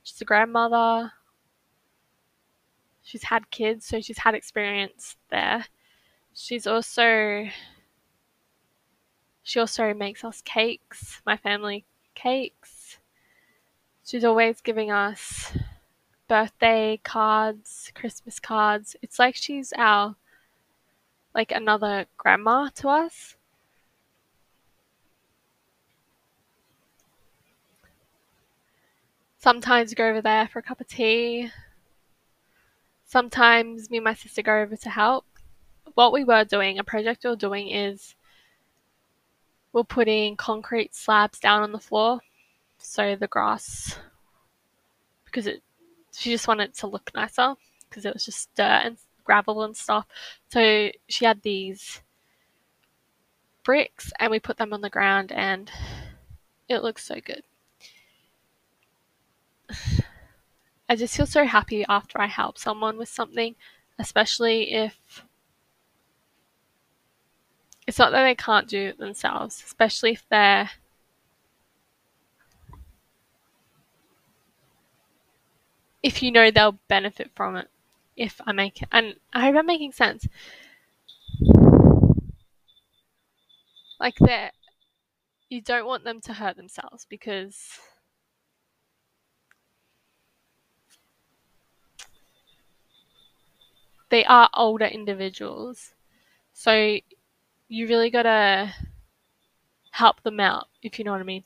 She's 0.02 0.20
a 0.20 0.24
grandmother. 0.24 1.12
She's 3.02 3.24
had 3.24 3.50
kids, 3.50 3.86
so 3.86 4.00
she's 4.00 4.18
had 4.18 4.34
experience 4.34 5.16
there. 5.30 5.66
She's 6.34 6.66
also 6.66 7.48
she 9.42 9.60
also 9.60 9.94
makes 9.94 10.24
us 10.24 10.42
cakes, 10.42 11.22
my 11.24 11.36
family 11.36 11.84
cakes 12.14 12.98
She's 14.06 14.24
always 14.24 14.60
giving 14.60 14.92
us 14.92 15.52
birthday 16.28 17.00
cards, 17.02 17.90
Christmas 17.92 18.38
cards. 18.38 18.94
It's 19.02 19.18
like 19.18 19.34
she's 19.34 19.72
our 19.76 20.14
like 21.34 21.50
another 21.50 22.06
grandma 22.16 22.68
to 22.76 22.88
us. 22.88 23.35
Sometimes 29.46 29.94
go 29.94 30.08
over 30.08 30.20
there 30.20 30.48
for 30.48 30.58
a 30.58 30.62
cup 30.62 30.80
of 30.80 30.88
tea. 30.88 31.52
sometimes 33.04 33.88
me 33.88 33.98
and 33.98 34.04
my 34.04 34.12
sister 34.12 34.42
go 34.42 34.60
over 34.60 34.76
to 34.76 34.90
help. 34.90 35.24
What 35.94 36.12
we 36.12 36.24
were 36.24 36.42
doing, 36.42 36.80
a 36.80 36.82
project 36.82 37.22
we 37.22 37.30
were 37.30 37.36
doing 37.36 37.68
is 37.68 38.16
we're 39.72 39.84
putting 39.84 40.36
concrete 40.36 40.96
slabs 40.96 41.38
down 41.38 41.62
on 41.62 41.70
the 41.70 41.78
floor 41.78 42.18
so 42.78 43.14
the 43.14 43.28
grass 43.28 44.00
because 45.26 45.46
it 45.46 45.62
she 46.12 46.32
just 46.32 46.48
wanted 46.48 46.70
it 46.70 46.74
to 46.78 46.88
look 46.88 47.12
nicer 47.14 47.54
because 47.88 48.04
it 48.04 48.14
was 48.14 48.24
just 48.24 48.52
dirt 48.56 48.82
and 48.84 48.96
gravel 49.22 49.62
and 49.62 49.76
stuff. 49.76 50.08
So 50.48 50.90
she 51.06 51.24
had 51.24 51.42
these 51.42 52.02
bricks 53.62 54.12
and 54.18 54.32
we 54.32 54.40
put 54.40 54.56
them 54.56 54.72
on 54.72 54.80
the 54.80 54.90
ground 54.90 55.30
and 55.30 55.70
it 56.68 56.82
looks 56.82 57.04
so 57.04 57.20
good. 57.24 57.44
I 60.88 60.96
just 60.96 61.16
feel 61.16 61.26
so 61.26 61.44
happy 61.44 61.84
after 61.88 62.20
I 62.20 62.26
help 62.26 62.58
someone 62.58 62.96
with 62.96 63.08
something, 63.08 63.56
especially 63.98 64.72
if 64.72 65.24
it's 67.86 67.98
not 67.98 68.12
that 68.12 68.22
they 68.22 68.34
can't 68.34 68.68
do 68.68 68.88
it 68.88 68.98
themselves, 68.98 69.62
especially 69.64 70.12
if 70.12 70.24
they're 70.28 70.70
if 76.02 76.22
you 76.22 76.30
know 76.30 76.50
they'll 76.50 76.78
benefit 76.88 77.30
from 77.34 77.56
it. 77.56 77.68
If 78.16 78.40
I 78.46 78.52
make 78.52 78.80
it, 78.80 78.88
and 78.92 79.16
I 79.32 79.42
hope 79.42 79.56
I'm 79.56 79.66
making 79.66 79.92
sense. 79.92 80.26
Like 84.00 84.16
that, 84.20 84.54
you 85.50 85.60
don't 85.60 85.86
want 85.86 86.04
them 86.04 86.20
to 86.22 86.32
hurt 86.32 86.56
themselves 86.56 87.06
because 87.08 87.78
they 94.16 94.24
are 94.24 94.48
older 94.54 94.86
individuals. 94.86 95.92
So 96.54 96.96
you 97.68 97.86
really 97.86 98.08
gotta 98.08 98.72
help 99.90 100.22
them 100.22 100.40
out, 100.40 100.68
if 100.82 100.98
you 100.98 101.04
know 101.04 101.12
what 101.12 101.20
I 101.20 101.24
mean. 101.24 101.44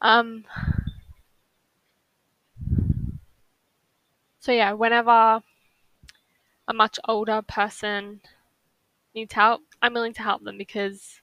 Um, 0.00 0.44
so 4.40 4.50
yeah, 4.50 4.72
whenever 4.72 5.40
a 6.66 6.74
much 6.74 6.98
older 7.06 7.42
person 7.42 8.22
needs 9.14 9.32
help, 9.32 9.60
I'm 9.80 9.94
willing 9.94 10.14
to 10.14 10.22
help 10.22 10.42
them 10.42 10.58
because 10.58 11.20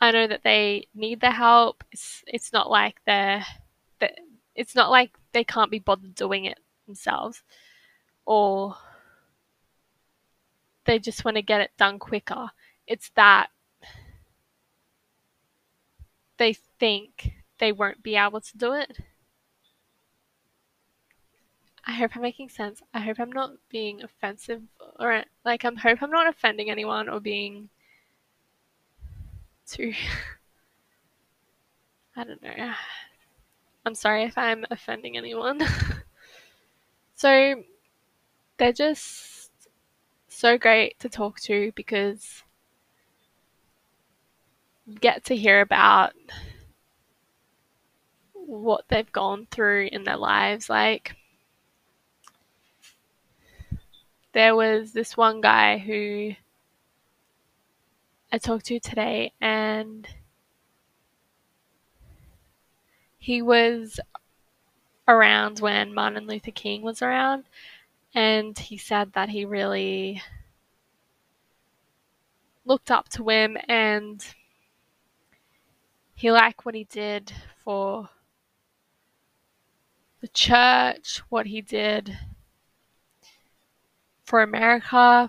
I 0.00 0.12
know 0.12 0.26
that 0.26 0.44
they 0.44 0.88
need 0.94 1.20
the 1.20 1.32
help. 1.32 1.84
It's 1.92 2.24
it's 2.26 2.54
not 2.54 2.70
like 2.70 3.02
they're 3.04 3.44
it's 4.56 4.74
not 4.74 4.90
like 4.90 5.10
they 5.36 5.44
can't 5.44 5.70
be 5.70 5.78
bothered 5.78 6.14
doing 6.14 6.46
it 6.46 6.58
themselves 6.86 7.42
or 8.24 8.74
they 10.86 10.98
just 10.98 11.26
want 11.26 11.36
to 11.36 11.42
get 11.42 11.60
it 11.60 11.72
done 11.76 11.98
quicker. 11.98 12.48
It's 12.86 13.10
that 13.16 13.48
they 16.38 16.54
think 16.80 17.32
they 17.58 17.70
won't 17.70 18.02
be 18.02 18.16
able 18.16 18.40
to 18.40 18.56
do 18.56 18.72
it. 18.72 18.96
I 21.84 21.92
hope 21.92 22.16
I'm 22.16 22.22
making 22.22 22.48
sense. 22.48 22.80
I 22.94 23.00
hope 23.00 23.20
I'm 23.20 23.30
not 23.30 23.50
being 23.68 24.02
offensive 24.02 24.62
or 24.98 25.22
like 25.44 25.66
I 25.66 25.70
hope 25.78 26.02
I'm 26.02 26.10
not 26.10 26.26
offending 26.26 26.70
anyone 26.70 27.10
or 27.10 27.20
being 27.20 27.68
too 29.66 29.92
I 32.16 32.24
don't 32.24 32.42
know. 32.42 32.72
I'm 33.86 33.94
sorry 33.94 34.24
if 34.24 34.36
I'm 34.36 34.64
offending 34.68 35.16
anyone. 35.16 35.60
so 37.14 37.62
they're 38.58 38.72
just 38.72 39.52
so 40.26 40.58
great 40.58 40.98
to 40.98 41.08
talk 41.08 41.38
to 41.42 41.70
because 41.76 42.42
you 44.86 44.96
get 44.96 45.24
to 45.26 45.36
hear 45.36 45.60
about 45.60 46.14
what 48.32 48.86
they've 48.88 49.12
gone 49.12 49.46
through 49.52 49.88
in 49.92 50.02
their 50.02 50.16
lives. 50.16 50.68
Like, 50.68 51.14
there 54.32 54.56
was 54.56 54.92
this 54.92 55.16
one 55.16 55.40
guy 55.40 55.78
who 55.78 56.32
I 58.32 58.38
talked 58.38 58.66
to 58.66 58.80
today, 58.80 59.32
and 59.40 60.08
he 63.26 63.42
was 63.42 63.98
around 65.08 65.58
when 65.58 65.92
Martin 65.92 66.28
Luther 66.28 66.52
King 66.52 66.82
was 66.82 67.02
around, 67.02 67.42
and 68.14 68.56
he 68.56 68.76
said 68.76 69.14
that 69.14 69.30
he 69.30 69.44
really 69.44 70.22
looked 72.64 72.88
up 72.88 73.08
to 73.08 73.28
him 73.28 73.56
and 73.66 74.24
he 76.14 76.30
liked 76.30 76.64
what 76.64 76.76
he 76.76 76.84
did 76.84 77.32
for 77.64 78.08
the 80.20 80.28
church, 80.28 81.20
what 81.28 81.46
he 81.46 81.60
did 81.60 82.16
for 84.22 84.40
America, 84.40 85.28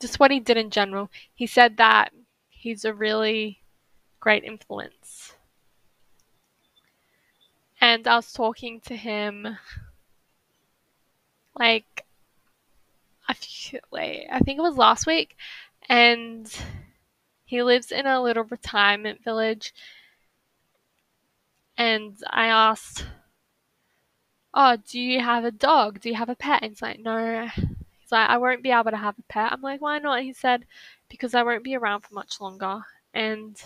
just 0.00 0.20
what 0.20 0.30
he 0.30 0.38
did 0.38 0.56
in 0.56 0.70
general. 0.70 1.10
He 1.34 1.48
said 1.48 1.76
that 1.78 2.12
he's 2.50 2.84
a 2.84 2.94
really 2.94 3.58
great 4.20 4.44
influence 4.44 5.35
and 7.80 8.06
I 8.06 8.16
was 8.16 8.32
talking 8.32 8.80
to 8.82 8.96
him 8.96 9.58
like 11.58 12.04
I 13.28 13.34
feel, 13.34 13.80
wait, 13.90 14.26
I 14.30 14.38
think 14.40 14.58
it 14.58 14.62
was 14.62 14.76
last 14.76 15.06
week 15.06 15.36
and 15.88 16.52
he 17.44 17.62
lives 17.62 17.92
in 17.92 18.06
a 18.06 18.22
little 18.22 18.44
retirement 18.44 19.22
village 19.24 19.74
and 21.76 22.16
I 22.30 22.46
asked 22.46 23.06
Oh, 24.58 24.78
do 24.88 24.98
you 24.98 25.20
have 25.20 25.44
a 25.44 25.50
dog? 25.50 26.00
Do 26.00 26.08
you 26.08 26.14
have 26.14 26.30
a 26.30 26.34
pet? 26.34 26.62
And 26.62 26.72
he's 26.72 26.80
like, 26.80 26.98
No. 27.00 27.46
He's 27.54 28.10
like, 28.12 28.30
I 28.30 28.38
won't 28.38 28.62
be 28.62 28.70
able 28.70 28.90
to 28.90 28.96
have 28.96 29.18
a 29.18 29.22
pet. 29.28 29.52
I'm 29.52 29.60
like, 29.60 29.82
Why 29.82 29.98
not? 29.98 30.22
He 30.22 30.32
said, 30.32 30.64
Because 31.10 31.34
I 31.34 31.42
won't 31.42 31.62
be 31.62 31.76
around 31.76 32.00
for 32.00 32.14
much 32.14 32.40
longer 32.40 32.82
and 33.12 33.62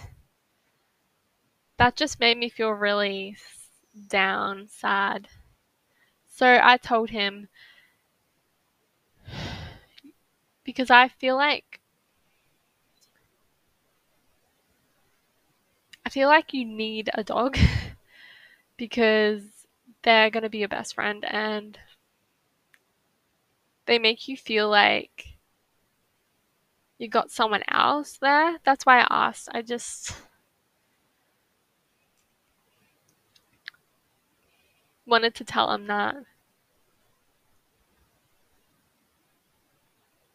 that 1.77 1.97
just 1.97 2.21
made 2.21 2.37
me 2.37 2.49
feel 2.49 2.71
really 2.71 3.37
down, 4.09 4.69
sad. 4.69 5.29
So 6.27 6.61
I 6.63 6.77
told 6.77 7.11
him 7.11 7.49
because 10.65 10.91
I 10.91 11.09
feel 11.09 11.37
like 11.37 11.81
I 16.05 16.11
feel 16.11 16.29
like 16.29 16.55
you 16.55 16.65
need 16.65 17.11
a 17.15 17.23
dog 17.23 17.57
because 18.77 19.43
they're 20.03 20.31
going 20.31 20.43
to 20.43 20.49
be 20.49 20.59
your 20.59 20.69
best 20.69 20.95
friend 20.95 21.25
and 21.25 21.79
they 23.87 23.99
make 23.99 24.29
you 24.29 24.37
feel 24.37 24.69
like 24.69 25.37
you 26.99 27.09
got 27.09 27.31
someone 27.31 27.63
else 27.69 28.19
there. 28.21 28.59
That's 28.65 28.85
why 28.85 29.01
I 29.01 29.07
asked. 29.29 29.49
I 29.53 29.63
just 29.63 30.15
wanted 35.11 35.35
to 35.37 35.45
tell 35.45 35.73
him 35.75 35.87
that. 35.89 36.17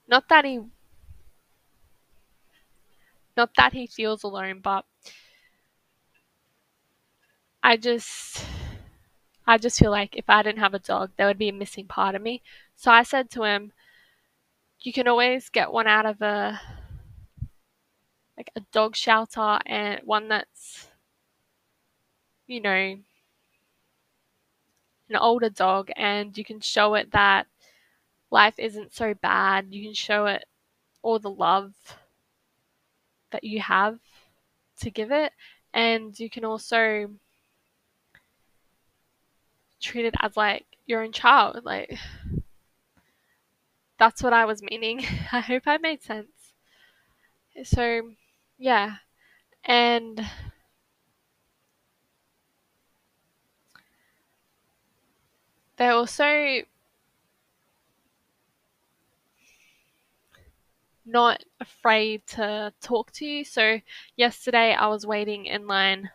Not 0.08 0.30
that 0.30 0.46
he 0.46 0.62
not 3.38 3.52
that 3.56 3.74
he 3.74 3.88
feels 3.88 4.24
alone, 4.24 4.60
but 4.60 4.86
I 7.64 7.76
just 7.76 8.46
I 9.48 9.58
just 9.58 9.80
feel 9.80 9.90
like 9.92 10.16
if 10.16 10.30
I 10.30 10.44
didn't 10.44 10.60
have 10.60 10.76
a 10.76 10.80
dog, 10.80 11.12
there 11.18 11.26
would 11.28 11.40
be 11.40 11.50
a 11.50 11.54
missing 11.54 11.88
part 11.88 12.14
of 12.16 12.22
me. 12.22 12.44
So 12.76 12.92
I 12.92 13.02
said 13.04 13.30
to 13.32 13.44
him, 13.44 13.72
you 14.82 14.94
can 14.94 15.08
always 15.08 15.50
get 15.50 15.72
one 15.74 15.88
out 15.88 16.06
of 16.06 16.22
a 16.22 16.60
like 18.38 18.50
a 18.56 18.62
dog 18.72 18.96
shelter 18.96 19.60
and 19.66 20.00
one 20.06 20.28
that's 20.30 20.88
you 22.48 22.60
know 22.62 22.96
an 25.10 25.16
older 25.18 25.50
dog 25.50 25.92
and 25.96 26.38
you 26.38 26.44
can 26.44 26.60
show 26.60 26.96
it 26.96 27.12
that 27.12 27.48
life 28.32 28.56
isn't 28.58 28.94
so 28.94 29.14
bad. 29.14 29.68
You 29.70 29.84
can 29.84 29.94
show 29.94 30.26
it 30.26 30.46
all 31.02 31.20
the 31.20 31.30
love 31.30 31.74
that 33.32 33.44
you 33.44 33.60
have 33.60 34.00
to 34.80 34.90
give 34.90 35.12
it, 35.12 35.32
and 35.74 36.18
you 36.20 36.30
can 36.30 36.46
also 36.46 37.10
treat 39.82 40.06
it 40.06 40.16
as 40.22 40.36
like 40.36 40.66
your 40.86 41.04
own 41.04 41.12
child. 41.12 41.62
Like, 41.64 41.98
that's 44.00 44.24
what 44.24 44.34
I 44.34 44.46
was 44.46 44.62
meaning. 44.62 45.00
I 45.32 45.40
hope 45.40 45.64
I 45.66 45.78
made 45.78 46.02
sense. 46.02 46.54
So, 47.64 48.12
yeah. 48.58 48.96
And 49.64 50.26
they're 55.78 55.94
also 55.94 56.62
not 61.06 61.44
afraid 61.60 62.26
to 62.28 62.74
talk 62.82 63.12
to 63.14 63.26
you. 63.26 63.44
So, 63.44 63.80
yesterday 64.16 64.74
I 64.74 64.88
was 64.88 65.06
waiting 65.06 65.46
in 65.46 65.68
line 65.68 66.10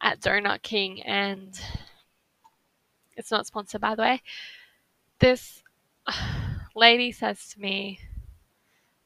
at 0.00 0.20
Donut 0.20 0.62
King, 0.62 1.02
and 1.02 1.58
it's 3.16 3.30
not 3.30 3.46
sponsored 3.46 3.80
by 3.80 3.94
the 3.94 4.02
way. 4.02 4.22
This 5.18 5.62
lady 6.76 7.12
says 7.12 7.48
to 7.48 7.60
me, 7.60 8.00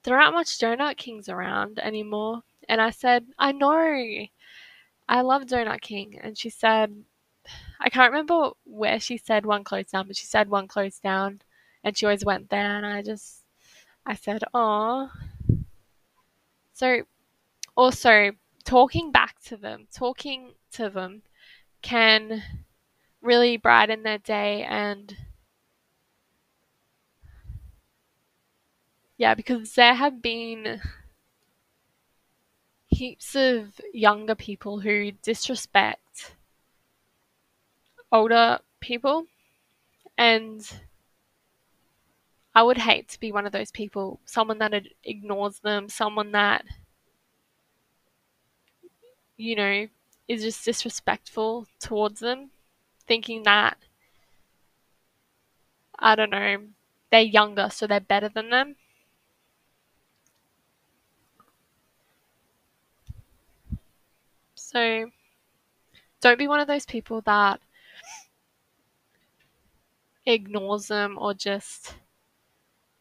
There 0.02 0.18
aren't 0.18 0.34
much 0.34 0.58
Donut 0.58 0.96
Kings 0.96 1.28
around 1.28 1.78
anymore. 1.78 2.42
And 2.68 2.80
I 2.80 2.90
said, 2.90 3.26
I 3.38 3.52
know. 3.52 4.26
I 5.08 5.20
love 5.22 5.42
Donut 5.46 5.80
King. 5.80 6.18
And 6.22 6.38
she 6.38 6.50
said, 6.50 7.04
I 7.80 7.88
can't 7.88 8.12
remember 8.12 8.50
where 8.64 9.00
she 9.00 9.16
said 9.16 9.46
one 9.46 9.64
closed 9.64 9.92
down, 9.92 10.06
but 10.06 10.16
she 10.16 10.26
said 10.26 10.50
one 10.50 10.68
closed 10.68 11.02
down. 11.02 11.40
And 11.82 11.96
she 11.96 12.04
always 12.04 12.24
went 12.24 12.50
there. 12.50 12.76
And 12.76 12.84
I 12.84 13.02
just, 13.02 13.42
I 14.04 14.14
said, 14.14 14.44
oh. 14.52 15.10
So, 16.74 17.02
also, 17.74 18.32
talking 18.64 19.12
back 19.12 19.40
to 19.44 19.56
them, 19.56 19.86
talking 19.92 20.52
to 20.72 20.90
them 20.90 21.22
can 21.82 22.42
really 23.22 23.56
brighten 23.56 24.02
their 24.02 24.18
day 24.18 24.62
and 24.62 25.16
yeah, 29.16 29.34
because 29.34 29.74
there 29.74 29.94
have 29.94 30.22
been 30.22 30.80
heaps 32.88 33.34
of 33.36 33.80
younger 33.92 34.34
people 34.34 34.80
who 34.80 35.12
disrespect 35.22 36.34
older 38.12 38.58
people 38.80 39.26
and 40.18 40.80
I 42.54 42.62
would 42.62 42.78
hate 42.78 43.08
to 43.08 43.18
be 43.18 43.32
one 43.32 43.44
of 43.44 43.50
those 43.52 43.72
people, 43.72 44.20
someone 44.24 44.58
that 44.58 44.86
ignores 45.02 45.58
them, 45.60 45.88
someone 45.88 46.30
that 46.32 46.64
you 49.36 49.56
know 49.56 49.88
is 50.28 50.42
just 50.42 50.64
disrespectful 50.64 51.66
towards 51.80 52.20
them, 52.20 52.50
thinking 53.06 53.42
that 53.44 53.78
I 56.00 56.16
don't 56.16 56.30
know, 56.30 56.66
they're 57.12 57.20
younger 57.20 57.70
so 57.70 57.86
they're 57.86 58.00
better 58.00 58.28
than 58.28 58.50
them. 58.50 58.74
So 64.54 65.10
don't 66.20 66.38
be 66.38 66.48
one 66.48 66.60
of 66.60 66.66
those 66.66 66.86
people 66.86 67.20
that 67.22 67.60
ignores 70.26 70.88
them 70.88 71.18
or 71.18 71.34
just 71.34 71.94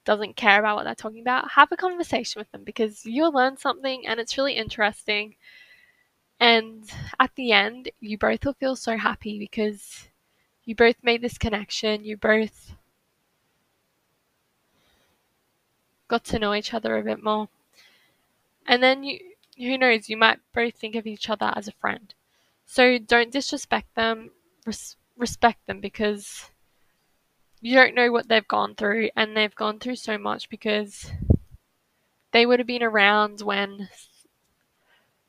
doesn't 0.06 0.36
care 0.36 0.60
about 0.60 0.76
what 0.76 0.84
they're 0.84 0.96
talking 0.96 1.22
about. 1.22 1.52
Have 1.52 1.72
a 1.72 1.78
conversation 1.78 2.40
with 2.40 2.52
them 2.52 2.64
because 2.64 3.06
you'll 3.06 3.32
learn 3.32 3.58
something 3.58 4.08
and 4.08 4.20
it's 4.20 4.38
really 4.38 4.54
interesting. 4.54 5.36
And 6.42 6.90
at 7.20 7.36
the 7.36 7.52
end, 7.54 7.92
you 8.02 8.18
both 8.18 8.44
will 8.44 8.54
feel 8.54 8.76
so 8.76 8.98
happy 8.98 9.40
because 9.40 10.10
you 10.66 10.76
both 10.76 10.98
made 11.04 11.22
this 11.22 11.38
connection. 11.38 12.04
You 12.06 12.18
both 12.18 12.74
got 16.10 16.26
to 16.26 16.38
know 16.40 16.54
each 16.54 16.74
other 16.74 16.98
a 16.98 17.04
bit 17.04 17.24
more. 17.24 17.48
And 18.66 18.82
then 18.82 19.04
you 19.04 19.20
who 19.58 19.78
knows, 19.78 20.08
you 20.08 20.16
might 20.16 20.40
both 20.54 20.76
think 20.76 20.96
of 20.96 21.06
each 21.06 21.30
other 21.30 21.52
as 21.56 21.68
a 21.68 21.74
friend. 21.74 22.14
So 22.66 22.98
don't 22.98 23.32
disrespect 23.32 23.96
them, 23.96 24.32
res- 24.66 24.96
respect 25.18 25.66
them 25.68 25.82
because 25.82 26.50
you 27.62 27.76
don't 27.76 27.96
know 27.96 28.12
what 28.12 28.28
they've 28.28 28.48
gone 28.48 28.76
through, 28.76 29.10
and 29.16 29.36
they've 29.36 29.56
gone 29.56 29.80
through 29.80 29.98
so 29.98 30.18
much 30.18 30.50
because 30.50 31.12
they 32.32 32.46
would 32.46 32.60
have 32.60 32.68
been 32.68 32.84
around 32.84 33.42
when 33.42 33.90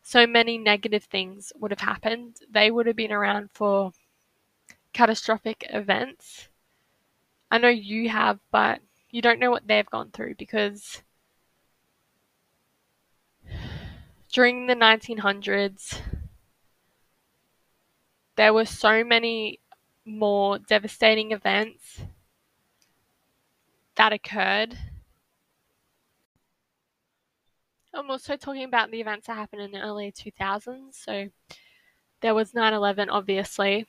so 0.03 0.27
many 0.27 0.59
negative 0.59 1.05
things 1.05 1.53
would 1.59 1.71
have 1.71 1.81
happened. 1.81 2.37
They 2.51 2.71
would 2.71 2.87
have 2.87 2.97
been 2.97 3.13
around 3.13 3.51
for 3.53 3.93
catastrophic 4.93 5.65
events. 5.71 6.49
I 7.51 7.59
know 7.59 7.69
you 7.69 8.09
have, 8.11 8.39
but 8.51 8.81
you 9.11 9.23
don't 9.23 9.41
know 9.41 9.51
what 9.51 9.67
they've 9.67 9.89
gone 9.91 10.11
through 10.11 10.37
because 10.37 11.03
during 14.33 14.67
the 14.67 14.75
1900s, 14.75 16.01
there 18.37 18.55
were 18.55 18.65
so 18.65 19.05
many 19.05 19.61
more 20.05 20.59
devastating 20.59 21.33
events 21.33 22.03
that 24.01 24.15
occurred. 24.15 24.79
I'm 27.93 28.11
also 28.11 28.35
talking 28.39 28.65
about 28.65 28.91
the 28.91 29.01
events 29.03 29.27
that 29.27 29.37
happened 29.37 29.61
in 29.61 29.73
the 29.73 29.83
early 29.83 30.11
2000s. 30.11 30.97
So 30.97 31.29
there 32.23 32.35
was 32.35 32.55
9 32.55 32.75
11, 32.75 33.11
obviously, 33.11 33.87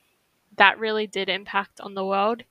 that 0.58 0.80
really 0.80 1.08
did 1.08 1.30
impact 1.30 1.82
on 1.82 1.96
the 1.96 2.06
world. 2.06 2.44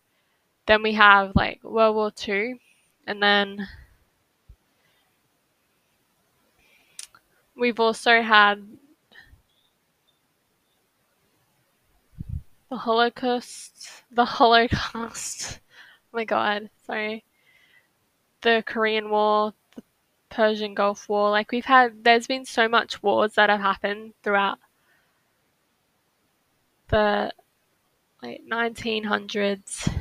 Then 0.66 0.82
we 0.82 0.94
have 0.94 1.32
like 1.36 1.64
World 1.64 1.96
War 1.96 2.12
II, 2.12 2.60
and 3.06 3.22
then 3.22 3.68
We've 7.54 7.78
also 7.78 8.22
had 8.22 8.66
the 12.70 12.76
Holocaust, 12.78 14.04
the 14.10 14.24
Holocaust. 14.24 15.60
Oh 16.12 16.16
my 16.16 16.24
god, 16.24 16.70
sorry. 16.86 17.22
The 18.42 18.62
Korean 18.66 19.10
War, 19.10 19.52
the 19.76 19.82
Persian 20.30 20.74
Gulf 20.74 21.08
War. 21.08 21.30
Like 21.30 21.52
we've 21.52 21.64
had, 21.64 22.04
there's 22.04 22.26
been 22.26 22.44
so 22.44 22.68
much 22.68 23.02
wars 23.02 23.34
that 23.34 23.50
have 23.50 23.60
happened 23.60 24.14
throughout 24.22 24.58
the 26.88 27.32
like 28.22 28.42
1900s, 28.50 29.92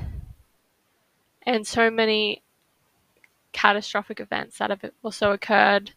and 1.44 1.66
so 1.66 1.90
many 1.90 2.42
catastrophic 3.52 4.20
events 4.20 4.58
that 4.60 4.70
have 4.70 4.84
also 5.04 5.32
occurred 5.32 5.92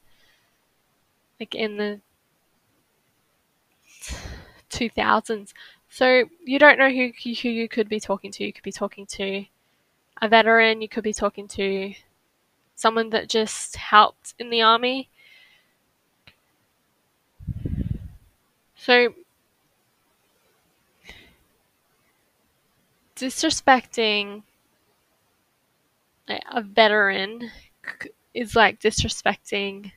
like 1.39 1.55
in 1.55 1.77
the 1.77 2.01
2000s. 4.71 5.53
So 5.91 6.25
you 6.45 6.59
don't 6.59 6.79
know 6.79 6.91
who, 6.91 7.13
who 7.23 7.49
you 7.49 7.69
could 7.69 7.89
be 7.89 8.01
talking 8.01 8.31
to. 8.33 8.45
You 8.45 8.53
could 8.53 8.63
be 8.63 8.73
talking 8.73 9.07
to 9.07 9.45
a 10.21 10.29
veteran, 10.29 10.81
you 10.81 10.89
could 10.89 11.05
be 11.05 11.13
talking 11.13 11.49
to 11.49 11.95
someone 12.75 13.11
that 13.11 13.29
just 13.29 13.77
helped 13.77 14.35
in 14.39 14.51
the 14.51 14.63
army. 14.63 15.09
So 18.75 19.15
disrespecting 23.17 24.43
a 26.29 26.63
veteran 26.63 27.51
is 28.35 28.57
like 28.57 28.81
disrespecting 28.81 29.93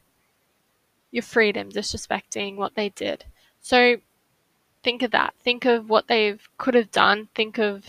your 1.11 1.23
freedom, 1.23 1.69
disrespecting 1.69 2.57
what 2.57 2.75
they 2.75 2.89
did. 2.89 3.25
So 3.61 3.97
think 4.83 5.01
of 5.01 5.11
that. 5.11 5.33
Think 5.39 5.65
of 5.65 5.89
what 5.89 6.07
they 6.07 6.37
could 6.57 6.73
have 6.73 6.91
done. 6.91 7.29
Think 7.35 7.57
of 7.57 7.85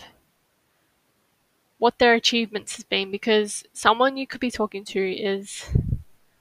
what 1.77 1.99
their 1.99 2.13
achievements 2.13 2.75
has 2.75 2.85
been 2.85 3.11
because 3.11 3.63
someone 3.73 4.17
you 4.17 4.27
could 4.27 4.41
be 4.41 4.51
talking 4.51 4.83
to 4.83 5.11
is 5.11 5.69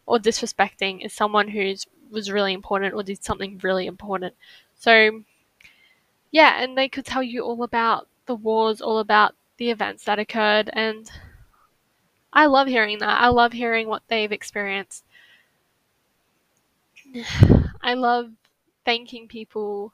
or 0.06 0.18
disrespecting 0.18 1.04
is 1.04 1.12
someone 1.12 1.48
who's 1.48 1.86
was 2.10 2.30
really 2.30 2.52
important 2.52 2.94
or 2.94 3.02
did 3.02 3.24
something 3.24 3.58
really 3.62 3.86
important. 3.86 4.34
So 4.74 5.22
yeah, 6.30 6.62
and 6.62 6.76
they 6.78 6.88
could 6.88 7.04
tell 7.04 7.22
you 7.22 7.42
all 7.42 7.62
about 7.62 8.08
the 8.26 8.34
wars, 8.34 8.80
all 8.80 8.98
about 8.98 9.34
the 9.56 9.70
events 9.70 10.04
that 10.04 10.18
occurred 10.18 10.70
and 10.72 11.10
I 12.32 12.46
love 12.46 12.68
hearing 12.68 12.98
that. 12.98 13.20
I 13.20 13.28
love 13.28 13.52
hearing 13.52 13.88
what 13.88 14.02
they've 14.08 14.30
experienced. 14.30 15.04
I 17.82 17.94
love 17.94 18.32
thanking 18.84 19.28
people 19.28 19.92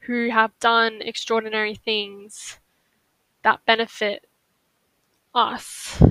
who 0.00 0.30
have 0.30 0.58
done 0.58 1.00
extraordinary 1.02 1.74
things 1.74 2.58
that 3.42 3.64
benefit 3.66 4.28
us, 5.34 6.02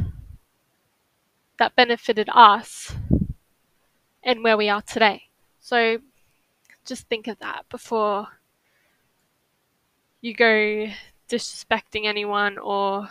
that 1.58 1.76
benefited 1.76 2.30
us, 2.34 2.96
and 4.24 4.44
where 4.44 4.58
we 4.58 4.70
are 4.70 4.82
today. 4.82 5.24
So 5.60 6.00
just 6.86 7.08
think 7.08 7.28
of 7.28 7.40
that 7.40 7.70
before 7.70 8.28
you 10.22 10.34
go 10.34 10.88
disrespecting 11.30 12.06
anyone 12.06 12.58
or 12.58 13.10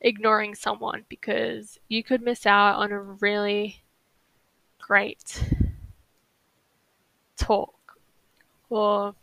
ignoring 0.00 0.54
someone 0.54 1.04
because 1.08 1.78
you 1.88 2.02
could 2.02 2.22
miss 2.22 2.46
out 2.46 2.76
on 2.76 2.92
a 2.92 3.00
really 3.00 3.82
great 4.80 5.42
talk 7.36 7.96
or 8.68 9.14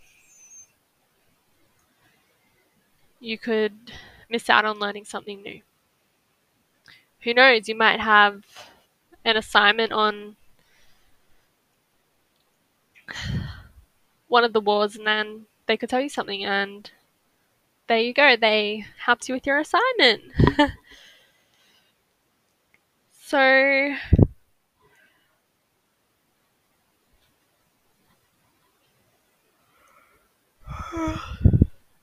you 3.20 3.38
could 3.38 3.92
miss 4.32 4.50
out 4.50 4.66
on 4.66 4.80
learning 4.80 5.06
something 5.06 5.42
new. 5.42 5.62
Who 7.24 7.34
knows, 7.34 7.70
you 7.70 7.76
might 7.76 8.00
have 8.00 8.44
an 9.24 9.38
assignment 9.38 9.92
on 9.92 10.36
one 14.28 14.44
of 14.44 14.54
the 14.54 14.62
wars 14.62 14.96
and 14.96 15.06
then 15.06 15.46
they 15.68 15.78
could 15.78 15.90
tell 15.90 16.02
you 16.02 16.10
something 16.10 16.44
and 16.44 16.90
there 17.88 18.00
you 18.00 18.14
go, 18.14 18.36
they 18.36 18.86
helped 19.06 19.28
you 19.28 19.36
with 19.36 19.46
your 19.46 19.60
assignment. 19.60 20.24
so 23.12 23.38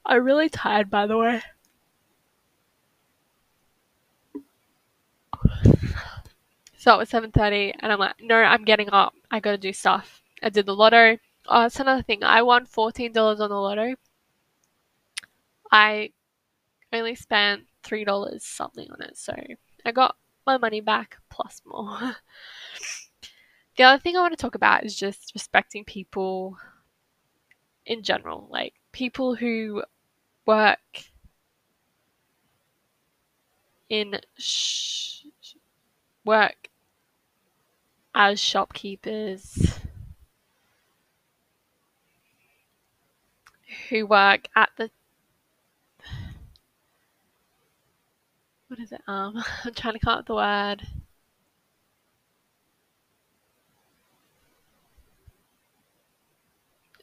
I'm 0.06 0.24
really 0.24 0.48
tired 0.48 0.90
by 0.90 1.06
the 1.06 1.16
way. 1.16 1.42
So 6.78 6.94
it 6.94 6.98
was 6.98 7.10
7.30 7.10 7.74
and 7.78 7.92
I'm 7.92 7.98
like, 7.98 8.14
no, 8.20 8.36
I'm 8.36 8.64
getting 8.64 8.88
up. 8.90 9.14
I 9.30 9.38
gotta 9.40 9.58
do 9.58 9.72
stuff. 9.74 10.22
I 10.42 10.48
did 10.48 10.64
the 10.64 10.74
lotto. 10.74 11.18
Oh, 11.46 11.60
that's 11.62 11.78
another 11.80 12.02
thing. 12.02 12.24
I 12.24 12.40
won 12.42 12.64
$14 12.64 13.40
on 13.40 13.50
the 13.50 13.56
lotto. 13.60 13.96
I 15.72 16.12
only 16.92 17.14
spent 17.14 17.66
$3 17.82 18.44
something 18.44 18.90
on 18.90 19.02
it. 19.02 19.16
So 19.18 19.34
I 19.84 19.92
got 19.92 20.16
my 20.46 20.58
money 20.58 20.80
back 20.80 21.18
plus 21.30 21.62
more. 21.66 22.16
the 23.76 23.84
other 23.84 24.00
thing 24.00 24.16
I 24.16 24.20
want 24.20 24.32
to 24.32 24.42
talk 24.42 24.54
about 24.54 24.84
is 24.84 24.96
just 24.96 25.32
respecting 25.34 25.84
people 25.84 26.58
in 27.86 28.02
general. 28.02 28.46
Like 28.50 28.74
people 28.92 29.34
who 29.34 29.82
work 30.46 30.78
in 33.88 34.20
sh- 34.36 35.24
work 36.28 36.68
as 38.14 38.38
shopkeepers 38.38 39.80
who 43.88 44.06
work 44.06 44.46
at 44.54 44.68
the 44.76 44.90
what 48.66 48.78
is 48.78 48.92
it? 48.92 49.00
Um 49.08 49.42
I'm 49.64 49.72
trying 49.72 49.94
to 49.94 50.00
come 50.00 50.12
up 50.12 50.18
with 50.18 50.26
the 50.26 50.34
word. 50.34 50.86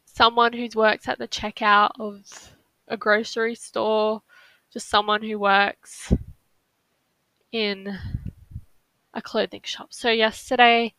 Someone 0.05 0.53
who 0.53 0.69
works 0.75 1.07
at 1.07 1.17
the 1.17 1.27
checkout 1.27 1.89
of 1.99 2.55
a 2.87 2.95
grocery 2.95 3.55
store 3.55 4.21
just 4.71 4.87
someone 4.87 5.23
who 5.23 5.39
works 5.39 6.13
in 7.51 7.97
a 9.15 9.21
clothing 9.21 9.61
shop. 9.63 9.87
So 9.91 10.11
yesterday, 10.11 10.93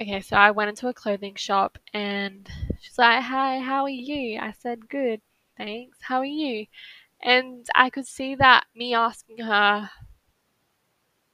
okay, 0.00 0.20
so 0.20 0.36
I 0.36 0.50
went 0.52 0.68
into 0.70 0.88
a 0.88 0.94
clothing 0.94 1.34
shop 1.34 1.78
and 1.92 2.48
she's 2.80 2.98
like, 2.98 3.22
"Hi, 3.22 3.60
how 3.60 3.82
are 3.84 3.88
you?" 3.88 4.38
I 4.38 4.52
said, 4.52 4.88
"Good, 4.88 5.20
thanks. 5.56 5.98
How 6.02 6.18
are 6.18 6.24
you?" 6.24 6.66
And 7.20 7.66
I 7.74 7.90
could 7.90 8.06
see 8.06 8.34
that 8.36 8.66
me 8.74 8.94
asking 8.94 9.38
her 9.38 9.90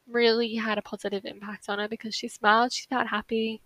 really 0.06 0.56
had 0.56 0.78
a 0.78 0.82
positive 0.82 1.24
impact 1.24 1.68
on 1.68 1.78
her 1.78 1.88
because 1.88 2.14
she 2.14 2.28
smiled, 2.28 2.72
she 2.72 2.86
felt 2.86 3.08
happy. 3.08 3.60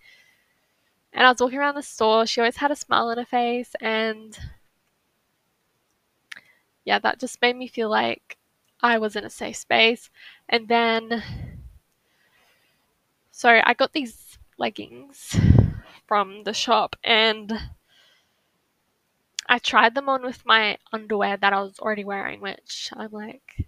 And 1.12 1.26
I 1.26 1.30
was 1.30 1.40
walking 1.40 1.58
around 1.58 1.74
the 1.76 1.82
store, 1.82 2.26
she 2.26 2.40
always 2.40 2.56
had 2.56 2.70
a 2.70 2.76
smile 2.76 3.08
on 3.08 3.18
her 3.18 3.24
face, 3.24 3.74
and 3.80 4.38
yeah, 6.84 6.98
that 6.98 7.20
just 7.20 7.40
made 7.42 7.56
me 7.56 7.66
feel 7.68 7.88
like 7.88 8.38
I 8.82 8.98
was 8.98 9.14
in 9.16 9.24
a 9.24 9.30
safe 9.30 9.56
space. 9.56 10.10
And 10.48 10.68
then 10.68 11.22
so 13.42 13.60
I 13.64 13.74
got 13.74 13.92
these 13.92 14.38
leggings 14.56 15.36
from 16.06 16.44
the 16.44 16.52
shop 16.52 16.94
and 17.02 17.52
I 19.48 19.58
tried 19.58 19.96
them 19.96 20.08
on 20.08 20.22
with 20.22 20.46
my 20.46 20.78
underwear 20.92 21.36
that 21.38 21.52
I 21.52 21.60
was 21.60 21.80
already 21.80 22.04
wearing, 22.04 22.40
which 22.40 22.90
I'm 22.96 23.10
like, 23.10 23.66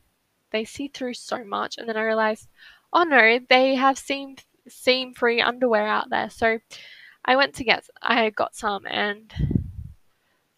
they 0.52 0.64
see 0.64 0.86
through 0.86 1.14
so 1.14 1.42
much. 1.42 1.76
And 1.76 1.88
then 1.88 1.96
I 1.96 2.04
realized, 2.04 2.46
oh 2.92 3.02
no, 3.02 3.40
they 3.50 3.74
have 3.74 3.98
seam 3.98 4.36
seam 4.68 5.12
free 5.12 5.40
underwear 5.40 5.88
out 5.88 6.08
there. 6.08 6.30
So 6.30 6.60
I 7.24 7.34
went 7.34 7.56
to 7.56 7.64
get, 7.64 7.88
I 8.00 8.30
got 8.30 8.54
some, 8.54 8.86
and 8.86 9.34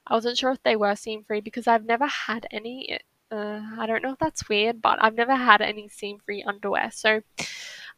I 0.06 0.12
wasn't 0.12 0.36
sure 0.36 0.50
if 0.50 0.62
they 0.62 0.76
were 0.76 0.94
seam 0.94 1.24
free 1.24 1.40
because 1.40 1.66
I've 1.66 1.86
never 1.86 2.06
had 2.06 2.46
any. 2.50 2.98
Uh, 3.32 3.62
I 3.78 3.86
don't 3.86 4.02
know 4.02 4.12
if 4.12 4.18
that's 4.18 4.46
weird, 4.46 4.82
but 4.82 5.02
I've 5.02 5.14
never 5.14 5.34
had 5.34 5.62
any 5.62 5.88
seam 5.88 6.18
free 6.18 6.42
underwear. 6.42 6.90
So 6.92 7.22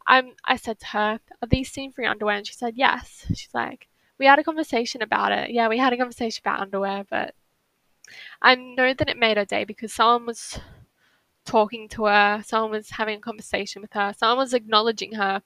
I'm, 0.09 0.31
I 0.43 0.57
said 0.57 0.79
to 0.79 0.87
her, 0.87 1.19
Are 1.41 1.47
these 1.47 1.71
seam 1.71 1.93
free 1.93 2.05
underwear? 2.07 2.35
And 2.35 2.47
she 2.47 2.53
said, 2.53 2.73
Yes. 2.75 3.25
She's 3.29 3.53
like, 3.53 3.87
We 4.17 4.25
had 4.25 4.39
a 4.39 4.43
conversation 4.43 5.01
about 5.01 5.31
it. 5.31 5.51
Yeah, 5.51 5.69
we 5.69 5.77
had 5.77 5.93
a 5.93 5.97
conversation 5.97 6.41
about 6.43 6.59
underwear, 6.61 7.05
but 7.09 7.35
I 8.41 8.55
know 8.55 8.93
that 8.93 9.09
it 9.09 9.17
made 9.17 9.37
her 9.37 9.45
day 9.45 9.63
because 9.63 9.93
someone 9.93 10.25
was 10.25 10.59
talking 11.45 11.87
to 11.89 12.05
her, 12.05 12.43
someone 12.45 12.71
was 12.71 12.91
having 12.91 13.17
a 13.17 13.21
conversation 13.21 13.81
with 13.81 13.93
her, 13.93 14.13
someone 14.17 14.39
was 14.39 14.53
acknowledging 14.53 15.13
her, 15.13 15.41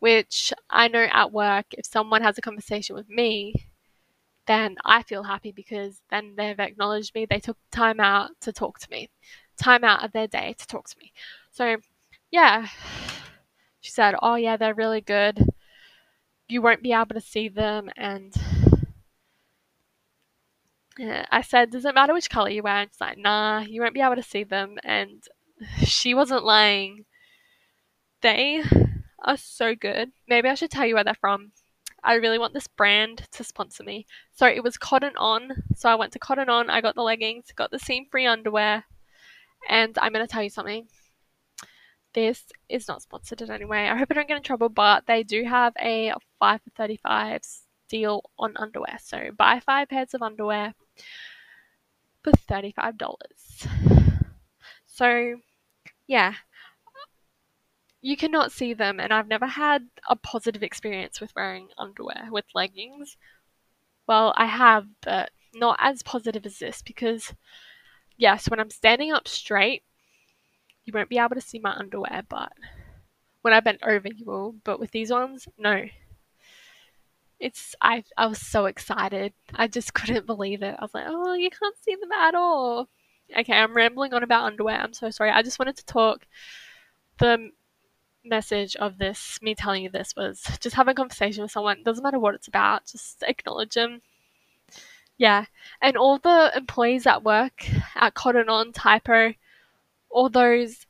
which 0.00 0.52
I 0.70 0.88
know 0.88 1.08
at 1.12 1.32
work, 1.32 1.66
if 1.72 1.86
someone 1.86 2.22
has 2.22 2.38
a 2.38 2.42
conversation 2.42 2.96
with 2.96 3.08
me, 3.08 3.66
then 4.46 4.76
I 4.84 5.02
feel 5.02 5.22
happy 5.24 5.52
because 5.52 6.02
then 6.10 6.34
they've 6.36 6.58
acknowledged 6.58 7.14
me. 7.14 7.26
They 7.26 7.40
took 7.40 7.58
time 7.70 8.00
out 8.00 8.30
to 8.40 8.52
talk 8.52 8.78
to 8.80 8.90
me, 8.90 9.10
time 9.56 9.84
out 9.84 10.04
of 10.04 10.12
their 10.12 10.26
day 10.26 10.54
to 10.58 10.66
talk 10.66 10.88
to 10.88 10.98
me. 10.98 11.12
So, 11.52 11.76
yeah, 12.30 12.66
she 13.82 13.90
said, 13.90 14.14
Oh, 14.22 14.36
yeah, 14.36 14.56
they're 14.56 14.74
really 14.74 15.00
good. 15.00 15.50
You 16.48 16.62
won't 16.62 16.82
be 16.82 16.92
able 16.92 17.14
to 17.14 17.20
see 17.20 17.48
them. 17.48 17.90
And 17.96 18.32
eh, 21.00 21.24
I 21.30 21.42
said, 21.42 21.70
Does 21.70 21.84
it 21.84 21.94
matter 21.94 22.14
which 22.14 22.30
color 22.30 22.48
you 22.48 22.62
wear? 22.62 22.76
And 22.76 22.90
she's 22.90 23.00
like, 23.00 23.18
Nah, 23.18 23.60
you 23.60 23.82
won't 23.82 23.94
be 23.94 24.00
able 24.00 24.14
to 24.14 24.22
see 24.22 24.44
them. 24.44 24.78
And 24.84 25.24
she 25.84 26.14
wasn't 26.14 26.44
lying. 26.44 27.04
They 28.20 28.62
are 29.24 29.36
so 29.36 29.74
good. 29.74 30.12
Maybe 30.28 30.48
I 30.48 30.54
should 30.54 30.70
tell 30.70 30.86
you 30.86 30.94
where 30.94 31.04
they're 31.04 31.14
from. 31.14 31.50
I 32.04 32.14
really 32.14 32.38
want 32.38 32.54
this 32.54 32.68
brand 32.68 33.26
to 33.32 33.42
sponsor 33.44 33.82
me. 33.82 34.06
So 34.32 34.46
it 34.46 34.62
was 34.62 34.76
Cotton 34.76 35.16
On. 35.16 35.50
So 35.74 35.88
I 35.88 35.96
went 35.96 36.12
to 36.12 36.20
Cotton 36.20 36.48
On. 36.48 36.70
I 36.70 36.80
got 36.80 36.94
the 36.94 37.02
leggings, 37.02 37.46
got 37.54 37.72
the 37.72 37.80
seam 37.80 38.06
free 38.08 38.26
underwear. 38.26 38.84
And 39.68 39.98
I'm 39.98 40.12
going 40.12 40.24
to 40.24 40.32
tell 40.32 40.42
you 40.42 40.50
something 40.50 40.86
this 42.14 42.44
is 42.68 42.88
not 42.88 43.02
sponsored 43.02 43.42
in 43.42 43.50
any 43.50 43.64
way. 43.64 43.88
I 43.88 43.96
hope 43.96 44.08
I 44.10 44.14
don't 44.14 44.28
get 44.28 44.36
in 44.36 44.42
trouble, 44.42 44.68
but 44.68 45.06
they 45.06 45.22
do 45.22 45.44
have 45.44 45.72
a 45.80 46.12
5 46.38 46.60
for 46.62 46.70
35 46.70 47.42
deal 47.88 48.22
on 48.38 48.56
underwear. 48.56 48.98
So 49.02 49.30
buy 49.36 49.60
five 49.60 49.88
pairs 49.88 50.14
of 50.14 50.22
underwear 50.22 50.74
for 52.22 52.32
$35. 52.32 53.68
So, 54.86 55.36
yeah, 56.06 56.34
you 58.02 58.16
cannot 58.16 58.52
see 58.52 58.74
them, 58.74 59.00
and 59.00 59.12
I've 59.12 59.28
never 59.28 59.46
had 59.46 59.86
a 60.08 60.16
positive 60.16 60.62
experience 60.62 61.20
with 61.20 61.32
wearing 61.34 61.68
underwear 61.78 62.28
with 62.30 62.44
leggings. 62.54 63.16
Well, 64.06 64.34
I 64.36 64.46
have, 64.46 64.86
but 65.00 65.30
not 65.54 65.78
as 65.80 66.02
positive 66.02 66.44
as 66.44 66.58
this 66.58 66.82
because, 66.82 67.32
yes, 68.16 68.50
when 68.50 68.60
I'm 68.60 68.70
standing 68.70 69.12
up 69.12 69.28
straight, 69.28 69.82
you 70.84 70.92
won't 70.92 71.08
be 71.08 71.18
able 71.18 71.34
to 71.34 71.40
see 71.40 71.58
my 71.58 71.72
underwear, 71.72 72.22
but 72.28 72.52
when 73.42 73.54
I 73.54 73.60
bent 73.60 73.82
over, 73.82 74.08
you 74.08 74.24
will. 74.24 74.54
But 74.64 74.80
with 74.80 74.90
these 74.90 75.10
ones, 75.10 75.48
no. 75.58 75.84
It's 77.38 77.74
I 77.80 78.04
I 78.16 78.26
was 78.26 78.40
so 78.40 78.66
excited. 78.66 79.32
I 79.54 79.66
just 79.66 79.94
couldn't 79.94 80.26
believe 80.26 80.62
it. 80.62 80.76
I 80.78 80.82
was 80.82 80.94
like, 80.94 81.06
oh, 81.08 81.34
you 81.34 81.50
can't 81.50 81.76
see 81.82 81.96
them 81.96 82.12
at 82.12 82.34
all. 82.34 82.88
Okay, 83.36 83.54
I'm 83.54 83.74
rambling 83.74 84.14
on 84.14 84.22
about 84.22 84.44
underwear. 84.44 84.76
I'm 84.76 84.92
so 84.92 85.10
sorry. 85.10 85.30
I 85.30 85.42
just 85.42 85.58
wanted 85.58 85.76
to 85.76 85.84
talk. 85.84 86.26
The 87.18 87.50
message 88.24 88.76
of 88.76 88.98
this, 88.98 89.38
me 89.42 89.54
telling 89.54 89.82
you 89.84 89.90
this, 89.90 90.14
was 90.16 90.42
just 90.60 90.76
have 90.76 90.88
a 90.88 90.94
conversation 90.94 91.42
with 91.42 91.50
someone. 91.50 91.82
Doesn't 91.84 92.02
matter 92.02 92.18
what 92.18 92.34
it's 92.34 92.48
about. 92.48 92.86
Just 92.86 93.22
acknowledge 93.26 93.74
them. 93.74 94.02
Yeah, 95.18 95.46
and 95.80 95.96
all 95.96 96.18
the 96.18 96.52
employees 96.56 97.06
at 97.06 97.22
work 97.22 97.64
at 97.94 98.14
Cotton 98.14 98.48
On, 98.48 98.72
Typo, 98.72 99.34
all 100.12 100.28
those 100.28 100.86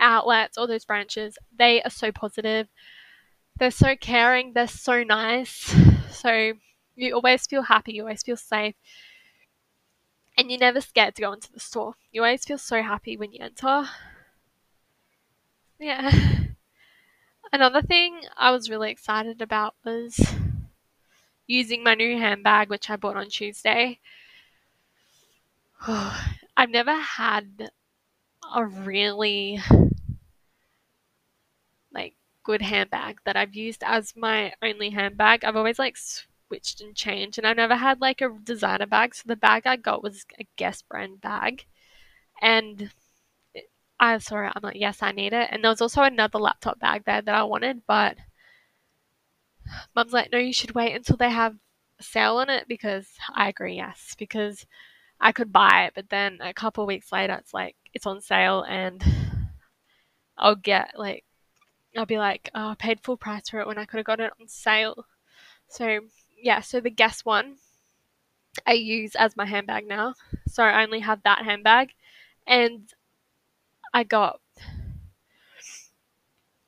outlets, 0.00 0.56
all 0.56 0.66
those 0.66 0.84
branches, 0.84 1.38
they 1.56 1.82
are 1.82 1.90
so 1.90 2.12
positive. 2.12 2.68
They're 3.58 3.70
so 3.70 3.96
caring, 3.96 4.52
they're 4.54 4.68
so 4.68 5.02
nice. 5.04 5.74
So 6.10 6.54
you 6.96 7.14
always 7.14 7.46
feel 7.46 7.62
happy, 7.62 7.94
you 7.94 8.02
always 8.02 8.22
feel 8.22 8.36
safe. 8.36 8.74
And 10.38 10.50
you're 10.50 10.58
never 10.58 10.80
scared 10.80 11.16
to 11.16 11.20
go 11.22 11.34
into 11.34 11.52
the 11.52 11.60
store. 11.60 11.96
You 12.12 12.22
always 12.24 12.46
feel 12.46 12.56
so 12.56 12.82
happy 12.82 13.18
when 13.18 13.32
you 13.32 13.40
enter. 13.44 13.90
Yeah. 15.78 16.10
Another 17.52 17.82
thing 17.82 18.20
I 18.36 18.50
was 18.50 18.70
really 18.70 18.90
excited 18.90 19.40
about 19.42 19.74
was 19.84 20.18
using 21.48 21.82
my 21.82 21.94
new 21.94 22.16
handbag, 22.16 22.68
which 22.70 22.88
I 22.90 22.94
bought 22.96 23.16
on 23.16 23.28
Tuesday. 23.28 23.98
Oh, 25.88 26.37
I've 26.58 26.68
never 26.70 26.94
had 26.94 27.70
a 28.54 28.66
really 28.66 29.60
like 31.92 32.14
good 32.44 32.62
handbag 32.62 33.20
that 33.24 33.36
I've 33.36 33.54
used 33.54 33.82
as 33.84 34.14
my 34.16 34.52
only 34.62 34.90
handbag. 34.90 35.44
I've 35.44 35.56
always 35.56 35.78
like 35.78 35.96
switched 35.96 36.80
and 36.80 36.94
changed, 36.96 37.38
and 37.38 37.46
I've 37.46 37.56
never 37.56 37.76
had 37.76 38.00
like 38.00 38.20
a 38.20 38.30
designer 38.42 38.86
bag. 38.86 39.14
So 39.14 39.24
the 39.26 39.36
bag 39.36 39.66
I 39.66 39.76
got 39.76 40.02
was 40.02 40.24
a 40.38 40.46
Guess 40.56 40.82
brand 40.82 41.20
bag, 41.20 41.64
and 42.42 42.92
I 44.00 44.18
saw. 44.18 44.38
I'm 44.38 44.62
like, 44.62 44.74
yes, 44.76 45.02
I 45.04 45.12
need 45.12 45.32
it. 45.32 45.48
And 45.52 45.62
there 45.62 45.70
was 45.70 45.80
also 45.80 46.02
another 46.02 46.38
laptop 46.40 46.80
bag 46.80 47.04
there 47.04 47.22
that 47.22 47.34
I 47.34 47.44
wanted, 47.44 47.86
but 47.86 48.16
Mum's 49.94 50.12
like, 50.12 50.32
no, 50.32 50.38
you 50.38 50.52
should 50.52 50.74
wait 50.74 50.94
until 50.94 51.16
they 51.16 51.30
have 51.30 51.56
a 52.00 52.02
sale 52.02 52.36
on 52.38 52.48
it 52.50 52.68
because 52.68 53.16
I 53.34 53.48
agree, 53.48 53.76
yes, 53.76 54.14
because 54.18 54.66
I 55.20 55.32
could 55.32 55.52
buy 55.52 55.84
it, 55.86 55.92
but 55.94 56.10
then 56.10 56.38
a 56.40 56.54
couple 56.54 56.86
weeks 56.86 57.12
later, 57.12 57.34
it's 57.34 57.52
like 57.54 57.76
it's 57.94 58.06
on 58.06 58.20
sale, 58.20 58.62
and 58.62 59.02
I'll 60.36 60.56
get 60.56 60.92
like 60.96 61.24
I'll 61.96 62.06
be 62.06 62.18
like, 62.18 62.50
oh, 62.54 62.70
I 62.70 62.74
paid 62.74 63.00
full 63.00 63.16
price 63.16 63.48
for 63.48 63.60
it 63.60 63.66
when 63.66 63.78
I 63.78 63.84
could 63.84 63.98
have 63.98 64.06
got 64.06 64.20
it 64.20 64.32
on 64.40 64.48
sale. 64.48 65.06
So 65.68 66.00
yeah, 66.40 66.60
so 66.60 66.80
the 66.80 66.90
Guess 66.90 67.24
one 67.24 67.56
I 68.66 68.72
use 68.72 69.14
as 69.14 69.36
my 69.36 69.46
handbag 69.46 69.86
now. 69.86 70.14
So 70.48 70.62
I 70.62 70.82
only 70.82 71.00
have 71.00 71.22
that 71.24 71.44
handbag, 71.44 71.94
and 72.46 72.92
I 73.92 74.04
got 74.04 74.40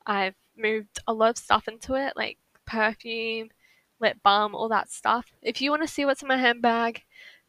I've 0.05 0.35
moved 0.57 0.99
a 1.07 1.13
lot 1.13 1.31
of 1.31 1.37
stuff 1.37 1.67
into 1.67 1.95
it, 1.95 2.13
like 2.15 2.37
perfume, 2.65 3.49
lip 3.99 4.17
balm, 4.23 4.55
all 4.55 4.69
that 4.69 4.91
stuff. 4.91 5.31
If 5.41 5.61
you 5.61 5.69
want 5.71 5.83
to 5.83 5.87
see 5.87 6.05
what's 6.05 6.21
in 6.21 6.27
my 6.27 6.37
handbag, 6.37 7.03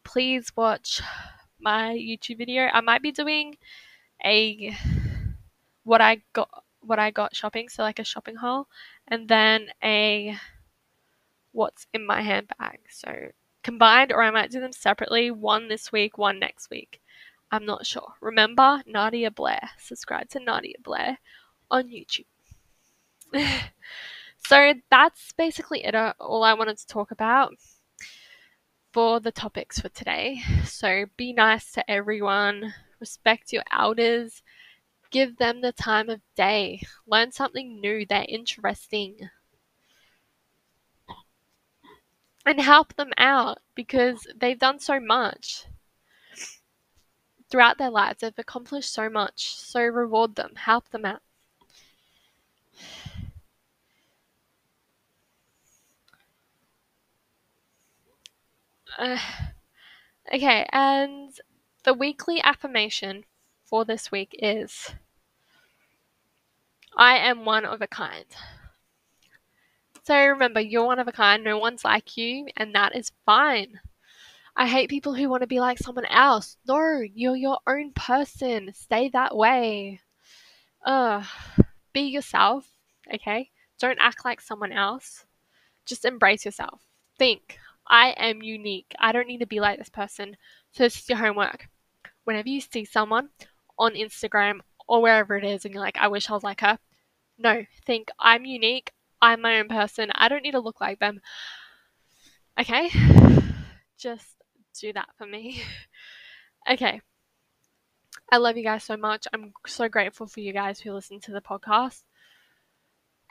please 0.05 0.53
watch 0.57 1.01
my 1.61 1.95
YouTube 1.95 2.39
video. 2.39 2.69
I 2.73 2.81
might 2.81 3.03
be 3.03 3.13
doing 3.13 3.57
a 4.25 4.77
what 5.85 6.01
I 6.01 6.23
got 6.33 6.65
what 6.81 6.99
I 6.99 7.11
got 7.11 7.35
shopping, 7.35 7.69
so 7.69 7.83
like 7.83 7.99
a 7.99 8.05
shopping 8.05 8.37
haul, 8.37 8.69
and 9.09 9.29
then 9.29 9.69
a 9.83 10.37
what's 11.53 11.87
in 11.93 12.07
my 12.07 12.23
handbag. 12.23 12.81
So 12.91 13.29
combined, 13.63 14.13
or 14.13 14.23
I 14.23 14.31
might 14.31 14.51
do 14.51 14.61
them 14.61 14.73
separately. 14.73 15.31
One 15.31 15.69
this 15.69 15.93
week, 15.93 16.19
one 16.19 16.39
next 16.39 16.71
week. 16.71 17.01
I'm 17.51 17.67
not 17.67 17.87
sure. 17.87 18.15
Remember, 18.21 18.83
Nadia 18.87 19.31
Blair. 19.31 19.71
Subscribe 19.79 20.29
to 20.31 20.41
Nadia 20.41 20.77
Blair 20.83 21.19
on 21.71 21.89
YouTube. 21.89 22.25
so 24.39 24.75
that's 24.91 25.33
basically 25.33 25.85
it. 25.85 25.95
Uh, 25.95 26.15
all 26.19 26.43
I 26.45 26.55
wanted 26.55 26.79
to 26.79 26.87
talk 26.87 27.11
about 27.11 27.53
for 28.93 29.21
the 29.21 29.33
topics 29.33 29.81
for 29.81 29.89
today. 29.89 30.41
So 30.65 31.07
be 31.17 31.33
nice 31.33 31.73
to 31.73 31.91
everyone, 31.91 32.75
respect 33.01 33.53
your 33.53 33.65
elders, 33.73 34.43
give 35.11 35.39
them 35.39 35.61
the 35.61 35.73
time 35.73 36.09
of 36.11 36.21
day, 36.37 36.83
learn 37.07 37.33
something 37.33 37.81
new, 37.81 38.05
they're 38.07 38.27
interesting. 38.29 39.31
And 42.45 42.61
help 42.61 42.95
them 42.97 43.13
out 43.17 43.59
because 43.75 44.27
they've 44.37 44.59
done 44.59 44.81
so 44.81 44.99
much 44.99 45.67
throughout 47.49 47.79
their 47.79 47.91
lives. 47.91 48.21
They've 48.21 48.33
accomplished 48.37 48.93
so 48.93 49.09
much. 49.09 49.55
So 49.55 49.81
reward 49.81 50.35
them, 50.35 50.55
help 50.57 50.89
them 50.91 51.05
out. 51.05 51.23
Uh, 58.99 59.19
okay, 60.35 60.67
and 60.73 61.33
the 61.85 61.95
weekly 61.95 62.41
affirmation 62.43 63.25
for 63.65 63.85
this 63.85 64.11
week 64.13 64.37
is 64.39 64.91
I 66.97 67.17
am 67.17 67.45
one 67.45 67.65
of 67.65 67.81
a 67.81 67.87
kind. 67.87 68.27
So 70.05 70.17
remember, 70.17 70.61
you're 70.61 70.85
one 70.85 70.99
of 70.99 71.09
a 71.09 71.13
kind, 71.13 71.45
no 71.45 71.59
one's 71.59 71.85
like 71.85 72.17
you, 72.17 72.49
and 72.57 72.75
that 72.75 72.97
is 72.97 73.13
fine. 73.25 73.81
I 74.55 74.67
hate 74.67 74.91
people 74.91 75.15
who 75.15 75.29
want 75.29 75.43
to 75.43 75.47
be 75.47 75.61
like 75.61 75.79
someone 75.79 76.05
else. 76.07 76.57
No, 76.67 77.01
you're 77.01 77.37
your 77.37 77.59
own 77.67 77.93
person. 77.93 78.73
Stay 78.75 79.09
that 79.11 79.35
way. 79.35 80.01
Uh, 80.85 81.25
be 81.93 82.03
yourself, 82.03 82.69
okay? 83.15 83.51
Don't 83.79 83.99
act 84.01 84.25
like 84.25 84.41
someone 84.41 84.73
else. 84.73 85.25
Just 85.87 86.05
embrace 86.05 86.45
yourself. 86.45 86.83
Think, 87.19 87.59
I 87.89 88.11
am 88.11 88.43
unique. 88.43 88.95
I 88.99 89.13
don't 89.13 89.29
need 89.29 89.41
to 89.41 89.47
be 89.47 89.61
like 89.61 89.79
this 89.79 89.89
person. 89.89 90.37
So 90.73 90.85
this 90.85 90.97
is 90.97 91.09
your 91.09 91.19
homework. 91.19 91.69
Whenever 92.25 92.49
you 92.49 92.61
see 92.61 92.85
someone 92.85 93.29
on 93.79 93.95
Instagram 93.95 94.61
or 94.87 95.03
wherever 95.03 95.37
it 95.37 95.45
is 95.45 95.65
and 95.65 95.75
you're 95.75 95.83
like, 95.83 95.99
I 95.99 96.09
wish 96.09 96.31
I 96.31 96.35
was 96.35 96.43
like 96.43 96.61
her, 96.61 96.79
no, 97.39 97.65
think 97.87 98.09
I'm 98.19 98.45
unique. 98.45 98.93
I'm 99.21 99.41
my 99.41 99.59
own 99.59 99.69
person. 99.69 100.11
I 100.15 100.29
don't 100.29 100.43
need 100.43 100.53
to 100.53 100.61
look 100.61 100.81
like 100.81 100.99
them. 100.99 101.21
Okay? 102.59 102.91
Just 103.99 104.27
do 104.81 104.93
that 104.93 105.09
for 105.17 105.27
me. 105.27 105.63
okay. 106.71 107.01
I 108.31 108.37
love 108.39 108.57
you 108.57 108.65
guys 108.65 108.85
so 108.85 108.97
much. 108.97 109.27
I'm 109.33 109.53
so 109.67 109.89
grateful 109.89 110.27
for 110.27 110.41
you 110.41 110.53
guys 110.53 110.81
who 110.81 110.93
listen 110.93 111.21
to 111.21 111.33
the 111.33 111.41
podcast. 111.41 112.03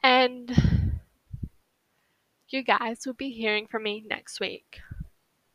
And 0.03 0.51
you 2.53 2.63
guys 2.63 3.05
will 3.05 3.13
be 3.13 3.31
hearing 3.31 3.67
from 3.67 3.83
me 3.83 4.03
next 4.07 4.39
week. 4.39 4.79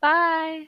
Bye. 0.01 0.67